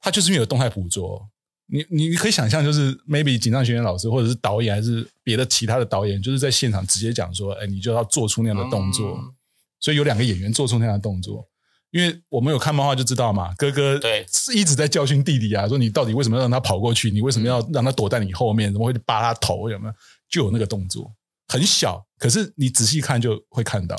[0.01, 1.29] 他就是因为有动态捕捉。
[1.67, 9.19] 你你可以想象，就是 maybe 井上学院老师或者是导演还是别的其他的导演，就是在现场直接讲说，哎，你就要做出那样的动作。
[9.19, 9.35] 嗯、
[9.81, 11.47] 所以有两个演员做出那样的动作。
[11.93, 17.11] 因为我们有看漫画就知道嘛，哥哥对是一直在教训弟弟啊，说你到底为什么要让他跑过去？
[17.11, 18.73] 你为什么要让他躲在你后面？
[18.73, 19.69] 怎么会扒他头？
[19.69, 19.95] 有没有？
[20.31, 21.13] 就有那个动作，
[21.49, 23.95] 很小，可是你仔细看就会看到。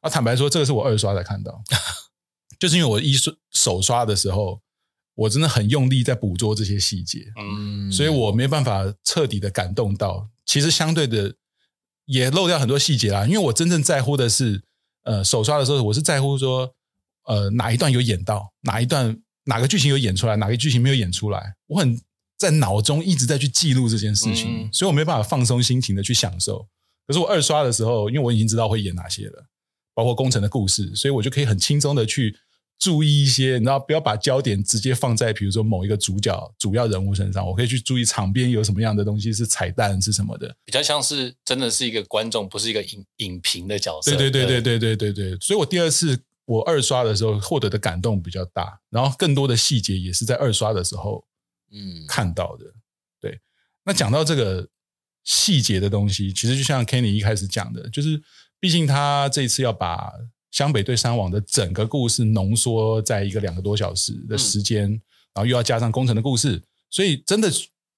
[0.00, 1.60] 啊，坦白说，这个是我二刷才看到，
[2.60, 4.60] 就是因为我一刷手刷的时候，
[5.16, 10.28] 我真的很用力在捕捉这些细节，嗯，所以我没办法彻底的感动到。
[10.46, 11.34] 其实相对的
[12.04, 14.62] 也漏掉很多细节啦，因为我真正在乎的是，
[15.02, 16.72] 呃，手刷的时候，我是在乎说。
[17.26, 18.52] 呃，哪一段有演到？
[18.62, 20.36] 哪一段哪个剧情有演出来？
[20.36, 21.54] 哪个剧情没有演出来？
[21.68, 22.00] 我很
[22.36, 26.66] 在脑中一直在去记录这件事情，嗯、所以我没办法放松心情的去享受。
[27.06, 29.46] 可是我二刷的时候，因为我已经知道会演哪些了，
[29.94, 32.36] 包括工程的故事，所以我就可以很轻松的去
[32.78, 44.16] 注意一些，然后不要把焦点直接放在比如说某一个主角、主要人物身上，我可以去注意场边有什么样的东西是彩蛋是什么的，比较像是真的是一个观众，不是一个影影评的角色。
[44.16, 46.18] 对对对对对对对对，所以我第二次。
[46.44, 51.24] 我二刷的时候获得的感动比较大，然后更多的细节也是在二刷的时候，
[51.70, 52.66] 嗯，看到的。
[53.20, 53.38] 对，
[53.84, 54.68] 那讲到这个
[55.22, 58.20] 细节的东西，其实就像 Kenny 一开始讲的，就是
[58.58, 60.12] 毕竟他这一次要把
[60.50, 65.00] 湘北对山王的整个故事浓缩在一个两个多小时的时间，嗯、
[65.34, 67.48] 然后又要加上工程的故事，所以真的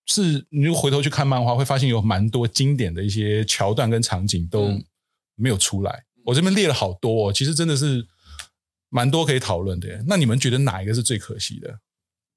[0.07, 4.69] 是你如果回头去看漫画，会发现有蛮多经典的一些桥段跟场景都
[5.35, 6.05] 没有出来。
[6.19, 8.07] 嗯、我这边列了好多，哦，其实真的是。
[8.95, 9.89] 蛮多可以讨论的。
[10.07, 11.81] 那你们觉得哪一个是最可惜的？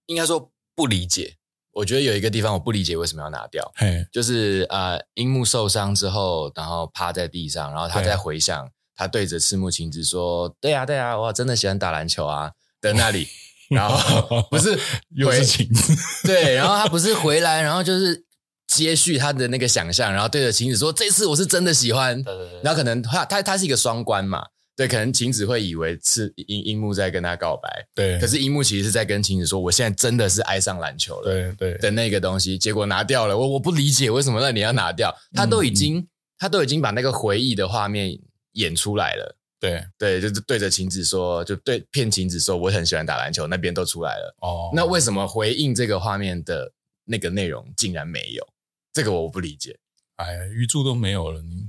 [0.07, 1.35] 应该说不理解。
[1.71, 13.27] 我觉得有一个地方我不理解为什么要拿掉，嘿，就是呃，樱木受伤之后，然后趴在地上，然后他在回想，他对着赤木晴子说：“对啊，对啊，我真的喜欢打篮球啊。”的那里，
[13.69, 14.75] 然后不是
[15.15, 15.93] 又是晴子，
[16.25, 18.25] 对，然后他不是回来，然后就是
[18.65, 22.19] 接续他的那个想象，然后对着晴子说：“这次我是真的喜欢。”
[22.63, 24.47] 然后可能他他他是一个双关嘛。
[24.77, 28.19] 对，可能晴子会以为是樱樱木在跟他告白，对。
[28.19, 33.35] 可是樱木其实是在跟晴子说：“我现在真的是爱上篮球了。”对对的那个东西，结果拿掉了。
[33.35, 35.11] 我我不理解为什么那你要拿掉？
[35.33, 38.15] 他都已经、嗯、他都已经把那个回忆的画面
[38.51, 39.35] 演出来了。
[39.59, 44.35] 对对，就是对着晴子说，就对骗晴子说我很喜欢打篮球，那边都出来了。
[44.41, 46.71] 哦，那为什么回应这个画面的
[47.05, 48.47] 那个内容竟然没有？
[48.93, 49.75] 这个我不理解。
[50.17, 51.67] 哎呀，鱼柱都没有了，你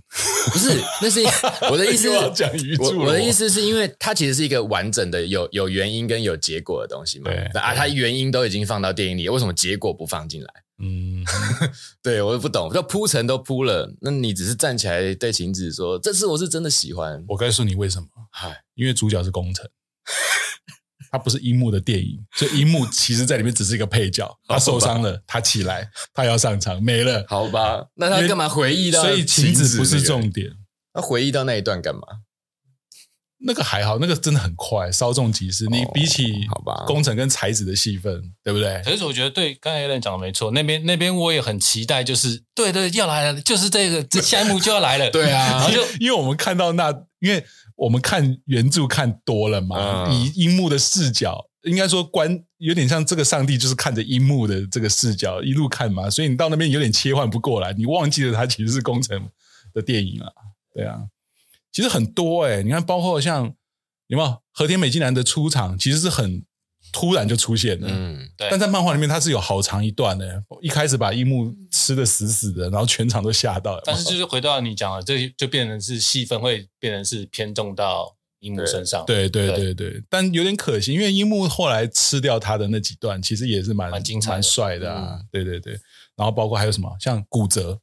[0.51, 0.71] 不是？
[1.03, 1.21] 那是
[1.71, 2.11] 我的意思。
[2.11, 7.31] 要讲鱼柱我，我的意思是因为它其实是一个完整的有有原因跟有结果的东西嘛。
[7.31, 10.49] 对啊，它原因都已经放到电影里，为什么结果不放进来？
[10.81, 11.25] 嗯，
[12.03, 18.07] 对我都不懂，就铺陈都铺了，那你只是站起来对晴子说：“这次我是真的喜欢。”我告诉你为什么？
[18.31, 19.69] 嗨，因为主角是宫城。
[21.11, 24.31] 他不是樱木的电影，所以樱木其实在里面只是一个配角。
[24.47, 27.25] 他受伤了，他起来，他要上场，没了。
[27.29, 29.03] 好吧，那他干嘛回忆到？
[29.03, 30.51] 所以晴子不是重点。
[30.93, 32.01] 他回忆到那一段干嘛？
[33.41, 35.65] 那个还好，那个真的很快，稍纵即逝。
[35.67, 38.83] 你比起好吧，工程跟才子的戏份，对不对？
[38.85, 40.51] 可是我觉得对，刚才有人讲的没错。
[40.51, 45.09] 那边那边我也很期待，就是对对，要来了，就是这个这下一幕就要来了。
[45.13, 46.91] 对啊，然后就因为我们看到那，
[47.21, 47.45] 因为。
[47.79, 59.29] 我们看原著看多了嘛，嗯、以樱木的视角，应该说观有点像这个上帝就是看着樱木的这个视角一路看嘛，所以你到那边有点切换不过来，你忘记了它其实是工程
[59.73, 60.29] 的电影啊，
[60.75, 61.05] 对啊，
[61.73, 63.55] 其实很多诶、欸、你看包括像
[64.09, 66.45] 有没有和田美纪男的出场，其实是很。
[66.93, 68.49] 突然就出现了，嗯，对。
[68.51, 73.83] 但在漫画里面，它是有好长一段的，一开始把樱木吃的死死的，然后全场都吓到了。
[73.85, 79.05] 但是就是回到你讲的，这就变成是戏份会变成是偏重到樱木身上。
[79.07, 80.03] 对对对对，对。
[80.09, 85.21] 但有点可惜，因为樱木后来吃掉他的那几段，其实也是蛮蛮精彩、蛮帅的啊。
[85.31, 85.79] 对对对。
[86.17, 87.79] 然后包括还有什么，像骨折，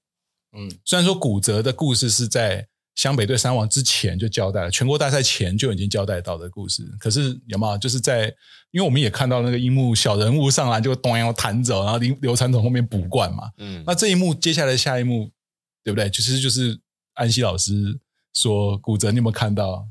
[0.57, 2.67] 嗯，虽然说骨折的故事是在。
[2.95, 6.83] 湘北对三王之前就交代了，全国大赛前就已经交代到的故事。
[6.97, 8.23] 可是有没有就是在，
[8.71, 13.51] 因为我们也看到那个樱木小人物上来就咚要弹走，然后刘刘传从后面补冠嘛。
[13.57, 15.29] 嗯，那这一幕接下来下一幕，
[15.83, 16.09] 对不对？
[16.09, 16.79] 其实就是
[17.13, 17.99] 安西老师
[18.33, 19.85] 说骨折，你有没有看到？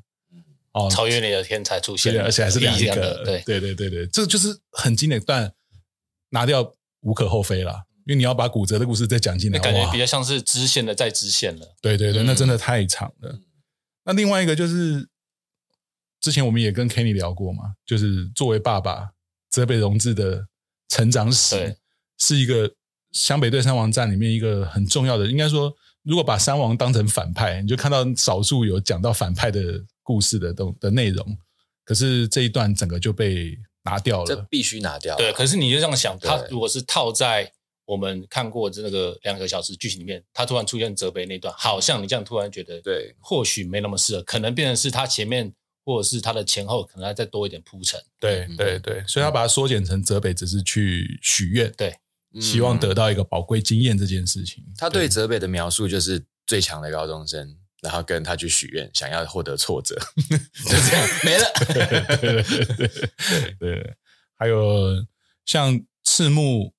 [0.73, 3.23] 哦，超越你的天才出现，而且还是两个。
[3.25, 5.53] 对对对对对，这个就是很经典，但
[6.31, 7.85] 拿掉无可厚非了。
[8.07, 11.75] 因为你要把骨折的故事再讲进来，感觉比较像是支线的再支线了。
[11.81, 13.33] 对对对，那真的太长了。
[13.33, 13.43] 嗯、
[14.05, 15.09] 那另外一个就是，
[16.21, 19.13] 之前我们也跟 Kenny 聊过嘛，就是作为爸爸，
[19.49, 20.47] 泽北荣治的
[20.91, 21.79] 成长史，
[22.19, 22.75] 是一个
[23.13, 25.27] 湘北对山王战里面一个很重要的。
[25.27, 31.39] 应该说，如果把山王当成反派，你就看到少数有讲到反派的故事的东的内容。
[31.87, 35.17] 可是这一段整个就被拿掉了，这必须拿掉。
[35.17, 37.51] 对，可是你就这样想，他如果是套在。
[37.87, 45.53] 我们看过这个两个小时剧情里面，他突然出现泽北那段，好像你这样突然觉得，对，或许没那么适合，可能变成是他前面
[45.85, 48.01] 或者是他的前后，可能还再多一点铺陈。
[48.19, 51.95] 对对对，所以他把它缩减成泽北只是去许愿，对，
[52.41, 54.65] 希望得到一个宝贵经验这件事情。
[54.79, 59.95] 他对泽北的描述就是最强的高中生，然后跟他去许愿，想要获得挫折，
[60.65, 61.53] 就这样没了。
[61.69, 63.97] 对对对对，
[64.39, 65.05] 还有
[65.45, 66.73] 像赤木。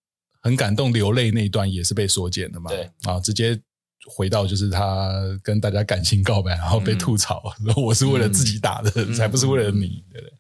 [0.46, 2.70] 很感动流泪那一段也是被缩减的嘛？
[2.70, 3.60] 对啊，直接
[4.16, 10.34] 回到就是他跟大家感情告白，然后被吐槽，我是为了自己打的，嗯、才不是为了你，对不对？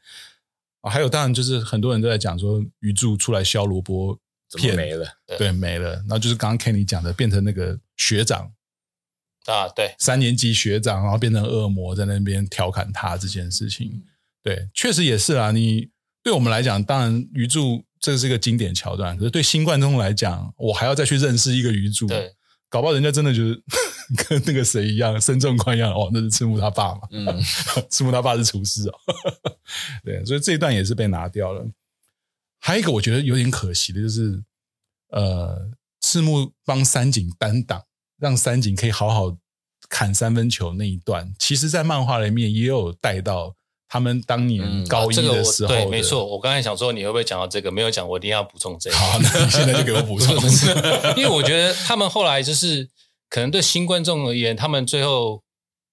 [0.81, 4.15] 啊，还有当然就是很多人都在讲说鱼柱出来削萝卜
[4.55, 5.07] 片没了，
[5.39, 5.93] 对，没了。
[6.01, 8.53] 然后就是刚刚 Kenny 讲的，变成那个学长
[9.47, 14.03] 啊，对，三年级学长，然后变成恶魔在那边调侃他这件事情，
[14.43, 15.49] 对，确实也是啊。
[15.49, 15.89] 你
[16.21, 17.83] 对我们来讲，当然鱼柱。
[18.05, 22.31] 这是一个经典桥段，可是对新观众来讲，我还要再去认识一个鱼柱，对，
[22.69, 23.59] 搞不好人家真的就是
[24.29, 27.25] 跟那个谁一样，深圳宽一样，哦，那是赤木他爸嘛，嗯，
[27.89, 28.93] 赤木他爸是厨师哦，
[30.05, 31.65] 对，所以这一段也是被拿掉了。
[32.59, 34.43] 还有一个我觉得有点可惜的就是，
[35.09, 35.71] 呃，
[36.01, 37.81] 赤木帮三井单挡，
[38.19, 39.35] 让三井可以好好
[39.89, 43.55] 砍三分球那一段，其实在漫画里面也有带到。
[43.87, 46.25] 他们当年高一的时候、嗯啊这个，对，没错。
[46.25, 47.71] 我刚才想说，你会不会讲到这个？
[47.71, 48.95] 没有讲，我一定要补充这个。
[48.97, 50.35] 好，那你现在就给我补充。
[51.15, 52.89] 因为我觉得他们后来就是
[53.29, 55.41] 可能对新观众而言，他们最后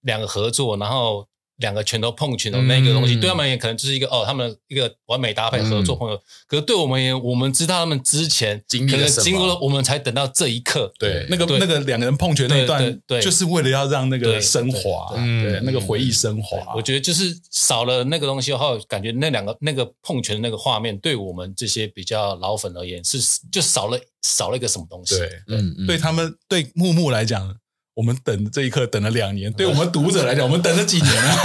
[0.01, 1.26] 两个合作，然后
[1.62, 6.16] 两个拳头碰拳头那个东西，嗯、对他们而言可能就是一个哦，他们一个完美搭配合作朋友。
[6.16, 10.92] 嗯、可是对我们而言，我们知道他们之前经历了什么，经过了，我们才等到这一刻。
[10.98, 16.74] 对，那个那个两个人碰拳那一段，对，对，对，就是为了要让那个升华，对，那个回忆升华。
[16.74, 23.18] 我觉得就是少了那个东西后，感觉那两个那个碰拳的那个画面，对我们这些比较老粉而言，是
[23.50, 25.16] 就少了少了一个什么东西。
[25.16, 27.56] 对，嗯，对他们对木木来讲。
[27.95, 31.36] 我们等这一刻等了两年，对我们读者来讲，我们等了几年了，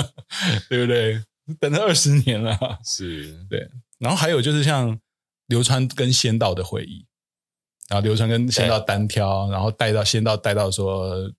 [0.68, 1.22] 对不对？
[1.60, 3.44] 等了二十年了，是。
[3.48, 3.68] 对。
[3.98, 4.98] 然后还有就是像
[5.46, 7.06] 流川跟仙道的回忆，
[7.88, 11.30] 然后流川跟仙道单挑，然后带到仙道带到说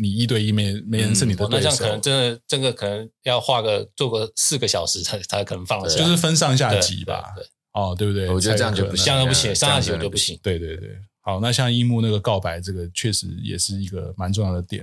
[0.00, 7.50] 你一对一没没人是你的对手，嗯、那这样可能真的这个可能要画个做个四个小时才才可能放得下，就是分上下集吧，对对对。
[7.72, 8.28] 哦，对不对？
[8.30, 10.98] 我觉得这样就不行，这样不行，上下集就不行，对对对。
[11.30, 14.82] 好，那像樱木那个告白，这个确实也是一个蛮重要的点。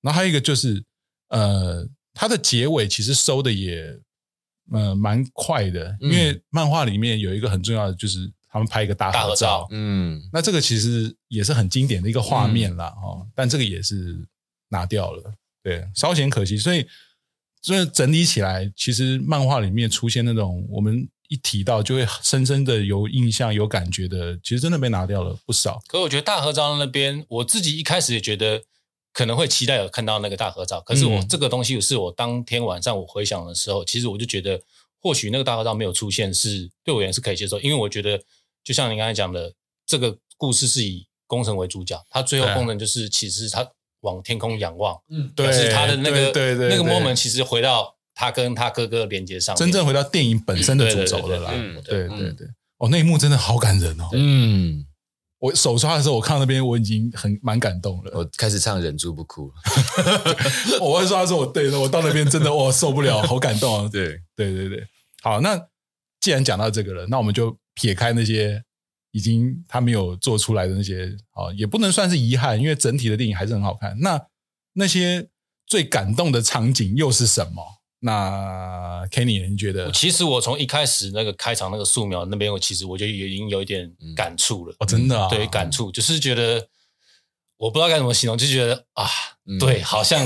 [0.00, 0.82] 然后还有一个就是，
[1.28, 3.96] 呃，它的结尾其实收的也，
[4.72, 5.96] 呃，蛮快的。
[6.00, 9.68] 因为漫画里面有一个很重要的，就是他们拍一个大合照。
[9.70, 12.86] 嗯，那这个其实也是很经典的一个画面啦。
[13.00, 14.26] 哦，嗯、但这个也是
[14.68, 16.56] 拿掉了，对，稍显可惜。
[16.56, 16.84] 所以，
[17.62, 21.08] 所以整理起来，其实漫画里面出现那种我们。
[21.28, 25.78] 一提到就会深深的有印象、有感觉的，其实真的被拿掉了不少。
[25.86, 28.62] 可我觉得大合照那边，我自己一开始也觉得
[29.12, 30.80] 可能会期待有看到那个大合照。
[30.80, 34.58] 可是我这个东西是我当天晚上我回想的时候，嗯、其实我就觉得
[35.02, 38.18] 或许那个大合照没有出现是对我也是可以接受，因为我觉得
[38.64, 39.52] 就像你刚才讲的，
[39.86, 43.68] 这个故事是以工程为主角，他最后功能就是其实他
[44.00, 47.97] 往天空仰望，嗯，对，是他的那个对对那个 moment 其实回到。
[48.20, 51.52] 他跟他哥哥连接上，真正回到电影本身的主轴了啦。
[51.84, 52.48] 对对对，
[52.78, 54.08] 哦，那一幕真的好感人哦。
[54.12, 54.84] 嗯，
[55.38, 60.78] 我手刷的时候，我看到那边我已经很蛮感动了，我开始唱《忍住不哭》了。
[60.82, 63.86] 我会说他说我对的，我到那边真的我受不了，好感动啊。
[63.92, 64.84] 对对对对，
[65.22, 65.56] 好，那
[66.20, 68.60] 既然讲到这个了，那我们就撇开那些
[69.12, 73.96] 已经他没有做出来的那些，啊，也不能算是遗憾，因为整体的电影还是很好看。
[74.00, 74.20] 那
[74.72, 75.28] 那些
[75.68, 77.77] 最感动的场景又是什么？
[78.00, 79.90] 那 Kenny，你觉得？
[79.90, 84.76] 其实我从一开始那个开场那个素描那边，我其实我就已经有一点感触了。
[84.78, 85.28] 哦，真的啊？
[85.28, 86.68] 对，感触就是觉得
[87.56, 89.04] 我不知道该怎么形容，就觉得啊，
[89.58, 90.24] 对，好像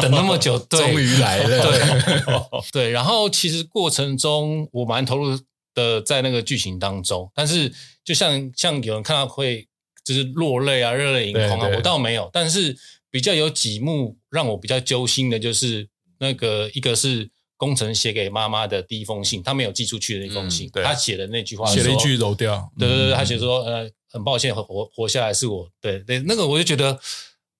[0.00, 1.62] 等那么久， 终于来了。
[1.66, 2.90] 对，对。
[2.90, 5.36] 然后其实过程中我蛮投入
[5.74, 9.66] 的在那个剧情当中，但是就像像有人看到会
[10.04, 12.30] 就是落泪啊，热泪盈眶啊，我倒没有。
[12.32, 12.76] 但是
[13.10, 15.88] 比较有几幕让我比较揪心的，就是。
[16.18, 26.98] 那个一个是工程写给妈妈的第一封信，他没有寄出去的那封信，嗯、他写的那句话，写了一句揉掉，对对对，他写说呃，很抱歉，活活下来是我，对对，那个我就觉得，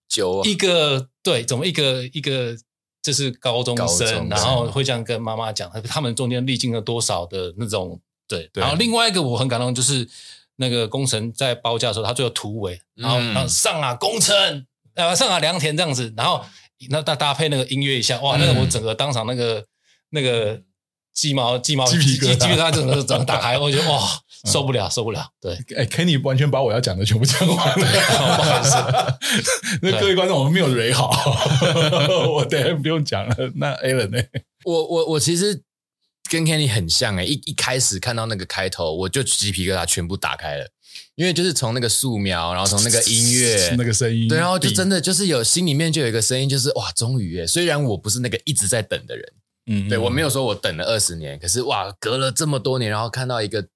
[0.09, 2.57] 就一个对，怎么一个一个
[3.03, 8.61] 就是高中生，然后会这样跟妈妈讲，他们中间历经了多少的那种，对，对。
[8.61, 10.09] 然后另外一个我很感动，就是
[10.57, 16.45] 那个工程在包架的时候，他最后突围，然后然后上啊工程，呃上啊良田这样子，然后。
[16.91, 18.37] 那搭搭配那个音乐一下，哇！
[18.37, 19.65] 那个我整个当场那个
[20.11, 20.61] 那个
[21.13, 24.01] 鸡毛鸡毛鸡皮疙瘩，它整个整个打开，我觉得哇，
[24.47, 25.27] 受不了受不了。
[25.41, 27.75] 对，哎，Kenny 完全把我要讲的全部讲完了，
[28.37, 29.79] 不好意思。
[29.83, 31.11] 那各位观众，我们没有蕊好，
[32.31, 33.37] 我等下不用讲了。
[33.57, 34.23] 那 Alan 呢？
[34.65, 35.63] 我我我其实
[36.31, 40.69] 跟 Kenny 很像哎，一一开始看到那个开头，我就鸡皮疙瘩全部打开了。
[41.15, 47.47] 因为就是从那个素描，然后从那个音乐， 那个声音，对，然后就真的就是有心里面就有一个声音，就是哇，终于耶！
[47.47, 49.33] 虽然我不是那个一直在等的人，
[49.67, 53.67] 嗯，对，我没有说我等了二十年，可是哇，隔了这么多年，然后看到一个。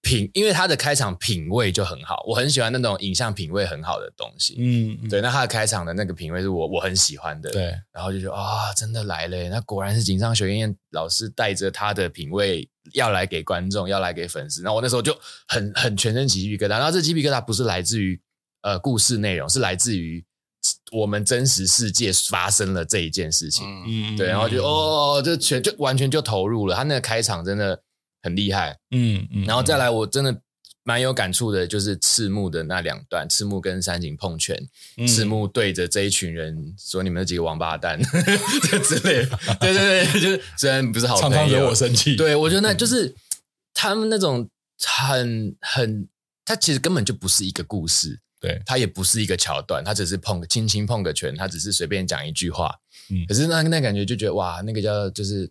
[0.00, 4.54] 品，因为他的开场品味就很好，我很喜欢那种影像品味很好的东西。
[4.56, 7.50] 嗯，嗯对，那他的开场的那个品味是我我很喜欢的。
[7.50, 14.62] 对，然后就觉得啊，真的来了，那果然是井上雄彦老师带着他的品味要来给观众，要来给粉丝。
[14.62, 15.16] 然后我那时候就
[15.48, 16.70] 很很全身起鸡皮疙瘩。
[16.70, 18.20] 然后这鸡皮疙瘩不是来自于
[18.62, 20.24] 呃故事内容，是来自于
[20.92, 23.66] 我们真实世界发生了这一件事情。
[23.86, 26.74] 嗯，对，然后就哦，就全就完全就投入了。
[26.76, 27.82] 他那个开场真的。
[28.20, 30.42] 很厉害，嗯嗯，然后再来，我真的
[30.88, 34.56] 蛮有感触的，就是赤木的那两段，赤木跟山井碰拳，
[34.96, 38.00] 嗯、赤木对着这一群人说：“你们这几个王八蛋”
[38.70, 42.16] 这 之类的， 对对对，就是虽然不是好朋友，常常惹我生气。
[42.16, 43.14] 对，我觉得那就是
[43.74, 44.48] 他们那种
[44.82, 46.08] 很很，
[46.46, 52.74] 他其实根本就不是一个故事，对，他也不是一个桥段，他只是碰轻轻碰个拳，他只是随便讲一句话，
[53.10, 55.50] 嗯，可是那那感觉就觉得哇，那个叫就是。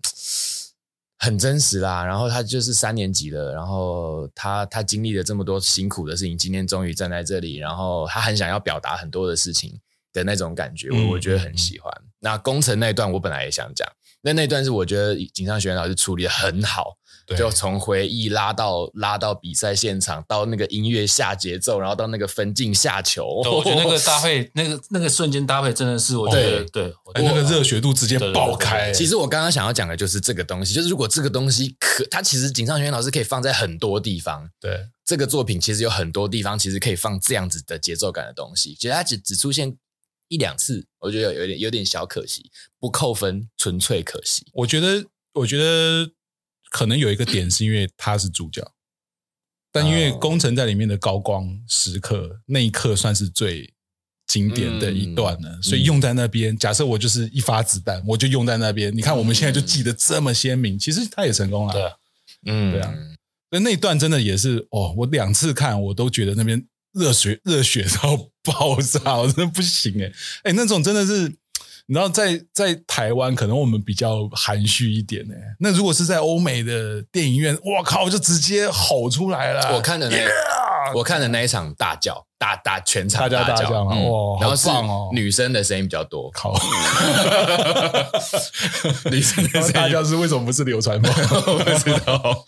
[1.19, 9.79] 很真实啦，然后他就是三年级的，然后他他经历了这么多辛苦的事情，今天终于站在这里，然后他很想要表达很多的事情，
[10.13, 11.91] 的那种感觉，我、嗯、我觉得很喜欢。
[11.99, 13.87] 嗯、那工程那一段我本来也想讲，
[14.21, 16.97] 那那段是我觉得井上学院老师处理的很好。
[17.35, 28.93] 就从回忆拉到拉到比赛现场，到那个音乐下节奏，然后到那个分镜下球，我觉得那个 搭配，那个那个瞬间搭配真的是我觉得对，对，那个热血度直接爆开。
[28.93, 34.49] 其实我刚刚想要讲的就是这个东西，就是如果这个东西可，它其实井上学院老师可以放在很多地方。
[34.61, 39.75] 对，这个作品其实有很多地方其实可以放这样子的节奏感的东西，其实它只只出现
[40.29, 42.49] 一两次，我觉得有点有点小可惜，
[42.79, 44.45] 不扣分，纯粹可惜。
[44.53, 46.11] 我觉得，我觉得。
[46.69, 48.61] 可能有一个点是因为他是主角，
[49.71, 53.73] 但因为工程在里面的高光时刻，那一刻算是最
[54.27, 56.57] 经典的一段了，所以用在那边。
[56.57, 58.95] 假设我就是一发子弹，我就用在那边。
[58.95, 61.73] 你看我们现在就记得这么鲜明，其实他也成功了。
[61.73, 61.91] 对，
[62.51, 62.93] 嗯，对啊。
[63.51, 70.13] 那那段真的也是哦，我两次看我都觉得那边热血热血到爆炸，我真的不行诶
[70.43, 71.35] 诶，那种真的是。
[71.89, 75.33] 你知道在，在在台湾，可能我们比较含蓄一点呢。
[75.57, 79.73] 那如果是在欧美的电影院，我靠，就直接吼出来了。
[79.73, 80.93] 我看的那，yeah!
[80.93, 84.67] 我看的那一场大叫，大大全场大叫，哇，然后是
[85.13, 86.29] 女生的声音比较多。
[86.31, 86.53] 靠，
[89.09, 91.09] 女生的声音大叫是为什么不是流川枫？
[91.53, 92.45] 我不知道。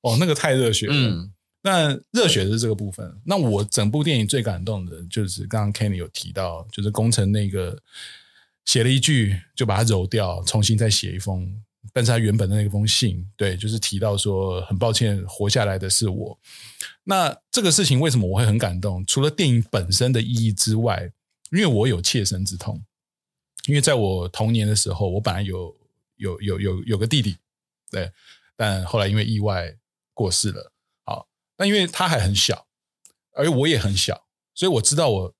[0.00, 0.94] 哦，那个太热血了。
[0.96, 1.30] 嗯，
[1.62, 3.08] 那热血是这个部分。
[3.24, 7.78] 那我整部电影最感动的就是刚刚 Kenny 有提到，就是工程那个。
[8.70, 11.60] 写了一句，就把它揉掉，重新再写一封。
[11.92, 16.38] 但是他原本的那封信，对，就是提到说，很抱歉，活下来的是我。
[17.02, 19.04] 那这个事情为什么我会很感动？
[19.06, 21.10] 除了电影本身的意义之外，
[21.50, 22.80] 因为我有切身之痛。
[23.66, 25.76] 因为在我童年的时候，我本来有
[26.14, 27.36] 有有有有个弟弟，
[27.90, 28.08] 对，
[28.54, 29.76] 但后来因为意外
[30.14, 30.72] 过世了。
[31.04, 32.68] 好，但因为他还很小，
[33.32, 35.34] 而我也很小，所以我知道我。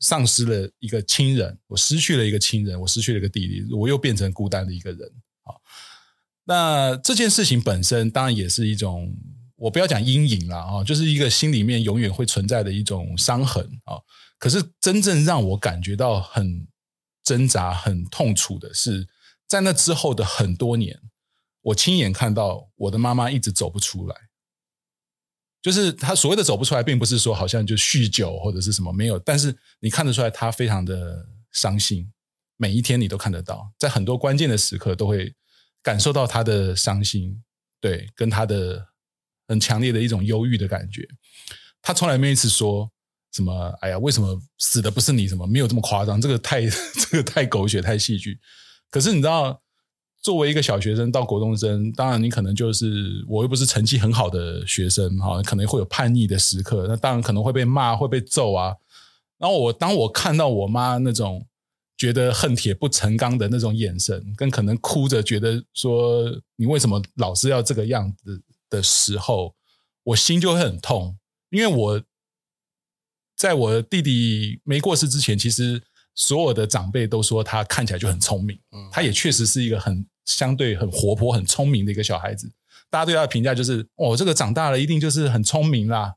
[0.00, 5.10] 丧失了一个亲人，我失去了一个亲人，我失去了一个弟弟，我又变成孤单的一个人。
[5.42, 5.60] 好，
[6.44, 9.16] 那这件事情本身当然也是一种，
[9.56, 13.96] 我不要讲阴影了啊，就是一个心里面永远会存在的一种伤痕啊。
[14.38, 16.66] 可是真正让我感觉到很
[17.24, 19.08] 挣扎、很痛楚的是，
[19.48, 21.00] 在那之后的很多年，
[21.62, 24.14] 我亲眼看到我的妈妈一直走不出来。
[25.66, 32.08] 就是他所谓的走不出来，并不是说好像就酗酒或者是什么没有，但是你看得出来他非常的伤心，
[32.56, 35.34] 每一天你都看得到，在很多关键的时刻都会
[35.82, 37.42] 感受到他的伤心，
[37.80, 38.86] 对，跟他的
[39.48, 41.04] 很强烈的一种忧郁的感觉。
[41.82, 42.88] 他从来没有一次说
[43.32, 45.26] 什么，哎呀，为什么死的不是你？
[45.26, 46.20] 什么没有这么夸张？
[46.20, 48.38] 这个太这个太狗血，太戏剧。
[48.88, 49.60] 可是你知道？
[50.26, 58.74] 作为一个小学生到国中生，当然你可能就是我又不是成绩很好的学生哈，可能会有叛逆的时刻，那当然可能会被骂，会被揍啊。
[59.38, 61.46] 然后我当我看到我妈那种
[61.96, 66.24] 觉得恨铁不成钢的那种眼神，跟可能哭着觉得说
[66.56, 69.54] 你为什么老是要这个样子的时候，
[70.02, 71.16] 我心就会很痛，
[71.50, 72.02] 因为我
[73.36, 75.80] 在我弟弟没过世之前，其实
[76.16, 78.58] 所有的长辈都说他看起来就很聪明，
[78.90, 80.04] 他也确实是一个很。
[80.26, 82.50] 相对很活泼、很聪明的一个小孩子，
[82.90, 86.14] 大家对他的评价就是：哦，这个长大了一定就是很聪明啦。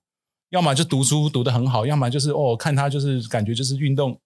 [0.50, 4.20] 要么就读书读得很好，要么就是哦，看他就是感觉就是运动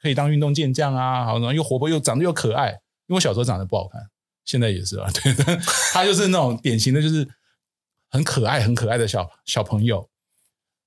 [0.00, 2.68] 可以当运动健将啊，好，然后又活泼又长得又可爱。
[2.68, 2.76] 因
[3.08, 4.00] 为我小时候长得不好看，
[4.44, 5.10] 现在也是啊。
[5.10, 5.34] 对，
[5.92, 7.28] 他就是那种典型的，就是
[8.08, 10.08] 很可爱、很可爱的小小朋友。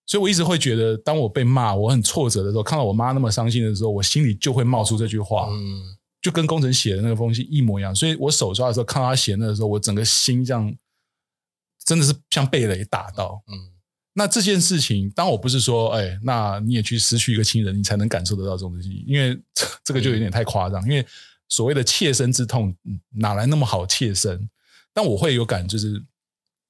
[0.10, 5.48] 所以我一直会觉得，当我被骂、我很挫折的时候，看到我妈那么伤心的时候，我心里就会冒出这句话。
[5.52, 5.96] 嗯。
[6.22, 10.76] 就跟工程写的那个封信一模一样，所以我手抓的时候，看到他写那的时候，我整个心这样，
[11.86, 13.42] 真的是像被雷打到。
[13.48, 13.56] 嗯，
[14.12, 19.40] 那这件事情，当我不是说，哎，那你也去失去一个亲人，你才能感受得到这种东西，因为
[19.82, 20.84] 这个就有点太夸张。
[20.84, 21.06] 因为
[21.48, 22.76] 所谓的切身之痛，
[23.12, 24.50] 哪来那么好切身？
[24.94, 26.04] 但我会有感，就是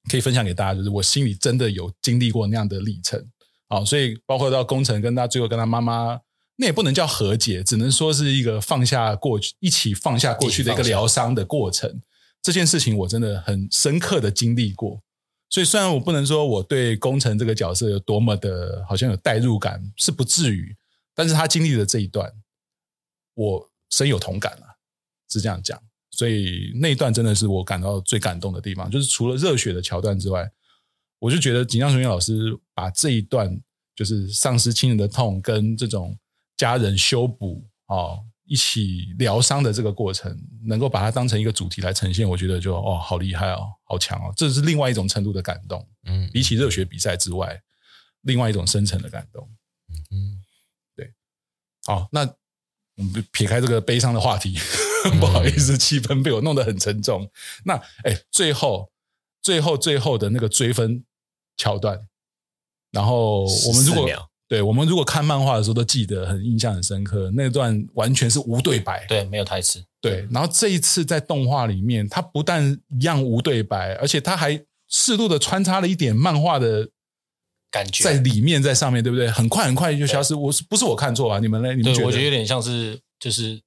[0.10, 3.26] 可以分享给大家，就是我心里真的有经历过那样的历程。
[3.70, 6.20] 好，所以包括到工程跟他最后跟他妈妈。
[6.62, 12.02] 那也不能叫和解，只能说是一个放下过去，一起放下过去的一个疗伤的过程。
[12.42, 15.02] 这件事情我真的很深刻的经历过，
[15.50, 20.76] 所以虽然我不能说我对工程这个角色有多么的好像有代入感，是不至于，
[21.16, 22.30] 但是他经历的这一段，
[23.36, 24.76] 我深有同感啊，
[25.30, 25.82] 是这样讲。
[26.12, 30.50] 所以那一段真的是我感到最感动的地方，就是除了热血的桥段之外，
[31.20, 33.60] 我就觉得井上雄彦老师把这一段
[33.96, 36.18] 就是丧失亲人的痛跟这种。
[36.60, 45.88] 家人修补哦，一起疗伤的这个过程，能够把它当成一个主题来呈现，我觉得就哦，好厉害哦，好强哦，这是另外一种程度的感动。
[46.04, 47.58] 嗯，比起热血比赛之外，
[48.24, 49.50] 另外一种深层的感动。
[49.88, 50.44] 嗯嗯，
[50.98, 51.14] 对。
[51.86, 52.30] 好，那
[52.98, 54.60] 我们撇开这个悲伤的话题，
[55.20, 57.30] 不好意思，气氛被我弄得很沉重。
[57.66, 58.90] 那哎，最后
[59.42, 61.04] 最后最后的那个追分
[61.58, 62.00] 桥段，
[62.92, 64.10] 然后我们如果
[64.48, 69.84] 对我们如果看漫画的时候都记得很印象很深刻，那段完全是无对白，对，没有台词。
[70.02, 76.90] 对，然后这一次在动画里面，它不但一样无对白，而且它还适度的穿插了一点漫画的
[77.70, 79.30] 感觉在里面，在上面对不对？
[79.30, 80.34] 很快很快就消失。
[80.34, 81.38] 我是不是我看错啊？
[81.40, 81.76] 你们呢？
[81.76, 82.08] 你们觉得？
[82.08, 83.62] 我觉得有点像是就是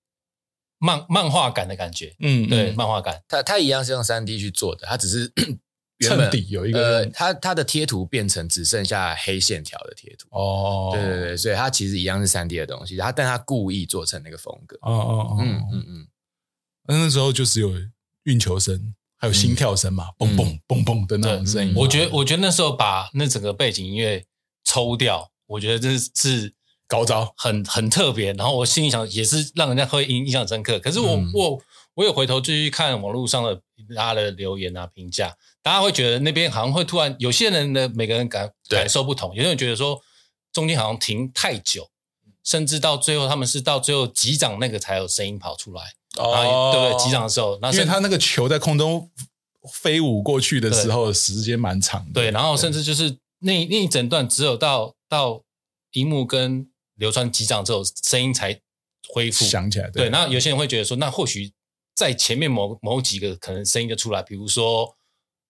[0.82, 2.12] 漫漫画感的感觉。
[2.18, 3.22] 嗯，对，漫画感。
[3.28, 5.32] 它它一样是用三 D 去做的，它只是
[6.02, 10.26] 衬底有一个，呃，它它的贴图变成只剩下黑线条的贴图。
[10.32, 14.76] 哦，对对对，所以它其实一样是三 D 的东西，它但它故意做成那个风格。
[14.82, 16.06] 哦哦哦，嗯嗯嗯。
[16.88, 17.70] 那时候就只有
[18.24, 21.72] 运球声，还有心跳声嘛，嘣嘣嘣嘣的那种声音。
[21.76, 24.24] 我觉得，我觉得那时候把那整个背景音乐
[24.64, 26.52] 抽掉，我觉得这是
[26.92, 28.34] 高招，很很特别。
[28.34, 30.78] 然后我心里想，也是让人家会印印象深刻。
[30.78, 31.58] 可是我、嗯、我
[31.94, 33.54] 我有回头继续看网络上的
[33.96, 39.98] 大家的留言啊评价，大家会觉得那边好像会突然有些人的每个人感感受不同，有些人觉得说
[40.52, 41.88] 中间好像停太久，
[42.44, 45.82] 甚至到最后他们是到最后击掌那个才有声音跑出来。
[46.18, 47.02] 哦，对不对？
[47.02, 49.10] 击掌的时候，因为他那个球在空中
[49.72, 52.12] 飞舞过去的时候，时间蛮长的。
[52.12, 55.42] 对，然后甚至就是那那一整段，只有到到
[55.92, 58.60] 樱木跟流川击掌之后，声音才
[59.08, 59.90] 恢复响起来。
[59.90, 61.52] 对，然后有些人会觉得说，那或许
[61.94, 64.96] 在前面某某几个可能声音就出来，比如说。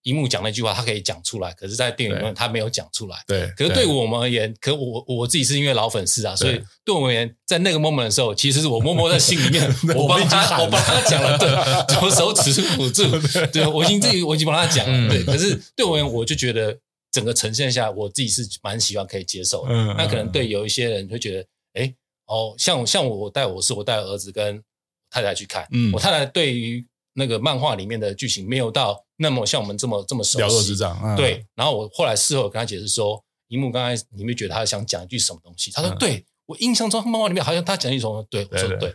[0.04, 3.22] 樱木讲那句话，他可以讲出来，可是，在电影里面他没有讲出来。
[3.24, 9.64] 对，可是对我们而言，可我我自己是因为老粉丝啊，所以对我们而言，在那个 moment 的时候，其实是我默默在心里面，
[9.94, 11.48] 我帮他，我帮他讲了，对，
[11.94, 13.04] 左手指辅助，
[13.52, 15.22] 对，我已经自己我已经帮他讲了，对。
[15.22, 16.76] 可是对我而言，我就觉得
[17.12, 19.72] 整个呈现下，我自己是蛮喜欢可以接受的。
[19.94, 21.94] 那可能对有一些人会觉得，哎，
[22.26, 24.60] 哦，像像我带我是我带儿子跟
[25.08, 26.84] 太太去看，嗯，我太太对于。
[27.14, 30.98] 那个漫画里面的剧情没有到那么像我们这么这么熟悉，了若指掌。
[31.04, 35.70] 嗯、对，然后我后来事后跟他解释说，樱木刚才你没觉得他想讲一句什么东西？
[35.72, 38.94] 他说：“嗯、对我印象中漫画里面好像他讲一种，对我说对，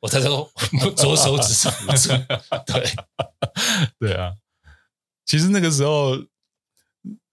[0.00, 0.50] 我才说
[0.96, 2.08] 左手指是辅助。”
[2.66, 2.90] 对，
[4.10, 4.32] 对啊，
[5.24, 6.16] 其实那个时候。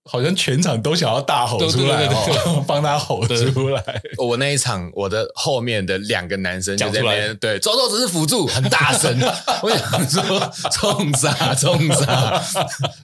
[0.10, 4.02] 好像全场都想要大吼出来，哦， 帮他吼出来。
[4.18, 9.16] 我那一场，我的后面的两个男生就在那边，对，周周只是辅助， 很大声。
[9.62, 12.42] 我想说，冲杀，冲杀，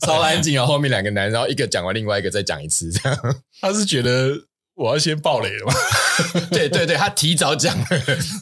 [0.02, 0.66] 超安静哦。
[0.66, 3.36] 后面两个男生，然后一个讲完，另外一个再讲一次，这样。
[3.62, 4.32] 他是觉得
[4.78, 5.74] 我要先爆雷了吗？
[6.52, 7.86] 对对对，他提早讲了，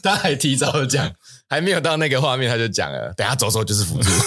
[0.02, 1.10] 他还提早讲，
[1.48, 3.10] 还没有到那个画面他就讲了。
[3.14, 4.10] 等下走走就是辅助。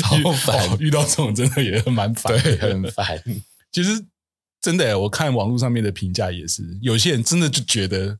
[0.00, 3.20] 超烦，遇到这种真的也蛮烦，对，很烦。
[3.72, 4.04] 其实
[4.60, 8.16] 真的，我看网络上面的评价也是，有些人真的就觉得，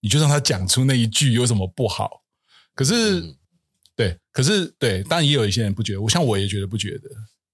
[0.00, 2.22] 你就让他讲出那一句有什么不好？
[2.74, 3.36] 可是，嗯、
[3.94, 7.08] 对，可是对，当然也有一些人不觉得，我像我也觉得不觉得，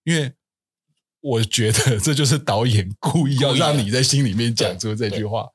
[0.05, 0.33] 因为
[1.27, 5.47] 我觉得这就是导演故意要让你在心里面讲出这句话，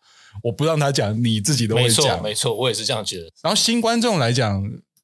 [0.43, 3.31] 我不让他讲，你自己都会讲，没错，没错，我也是这样觉得。
[3.41, 4.63] 然后新观众来讲。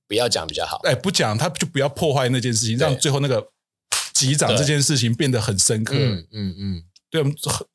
[0.10, 0.80] 不要讲比较好。
[0.86, 3.46] 哎，不讲他就不要破坏那件事情，让最后那个
[4.14, 5.96] 击掌这件事情变得很深刻。
[5.98, 7.22] 嗯嗯嗯，对，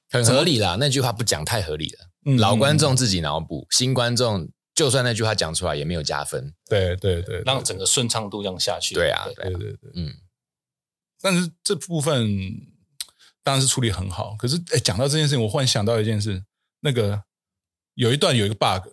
[0.09, 0.78] 很合理啦。
[0.80, 2.34] 那句话不讲太合理了。
[2.38, 6.55] 老观众自己脑补，新观众就算那句话讲出来也没有加分。
[6.70, 8.95] 对对对，让整个顺畅度这样下去。
[8.95, 10.14] 对啊，对对对，嗯。
[11.20, 12.26] 但是这部分
[13.43, 14.34] 当然是处理很好。
[14.38, 16.43] 可是，哎，讲到这件事情，我忽然想到一件事，
[16.80, 17.22] 那个
[17.95, 18.88] 有一段有一个 bug，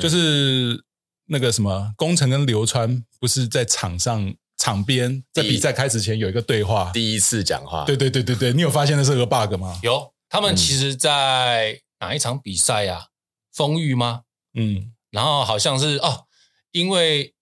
[0.00, 0.84] 就是。
[1.28, 7.84] 那个什么，宫城跟流川不是在场上场边，在比赛开始前有一个对话，第一次讲话。
[7.84, 9.80] 对对对对对，你有发现那是个 bug 吗？
[9.82, 13.08] 有，他们其实，在哪一场比赛呀？
[13.52, 14.20] 丰裕吗？
[14.54, 16.26] 嗯，然后好像是哦，
[16.70, 17.34] 因为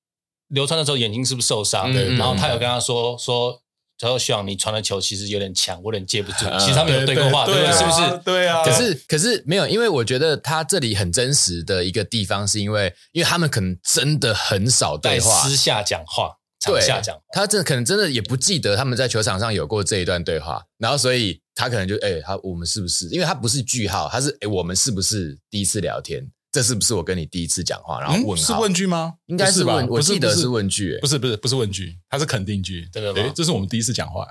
[0.49, 1.93] 流川的时候眼睛是不是受伤？
[1.93, 3.61] 对，然后他有跟他说说。
[3.99, 6.45] 他说：“希望你传的球其实有点强，我有点接不住。
[6.59, 8.21] 其实他们有对过话，对，是不是？
[8.25, 8.63] 对啊。
[8.65, 17.23] 可是可是没有，因为我觉得他这里很真实的一个地方，是因为因为他们可能真的很少对话，私下讲话，场下讲话。
[17.33, 23.09] 他这可能真的也不记得他们在球场上有过这一段对话，然后所以他可能就哎，他我们是不是？
[23.11, 28.01] 因为他不是句号，他是哎，我们是不是第一次聊天？”这是不是我跟你第一次讲话？
[28.01, 29.15] 然后问、嗯、是问句吗？
[29.27, 32.89] 应该是问，我记得是问句，不是不是不是问句，它是肯定句。
[32.93, 33.33] 真的吗？
[33.35, 34.25] 这是我们第一次讲话，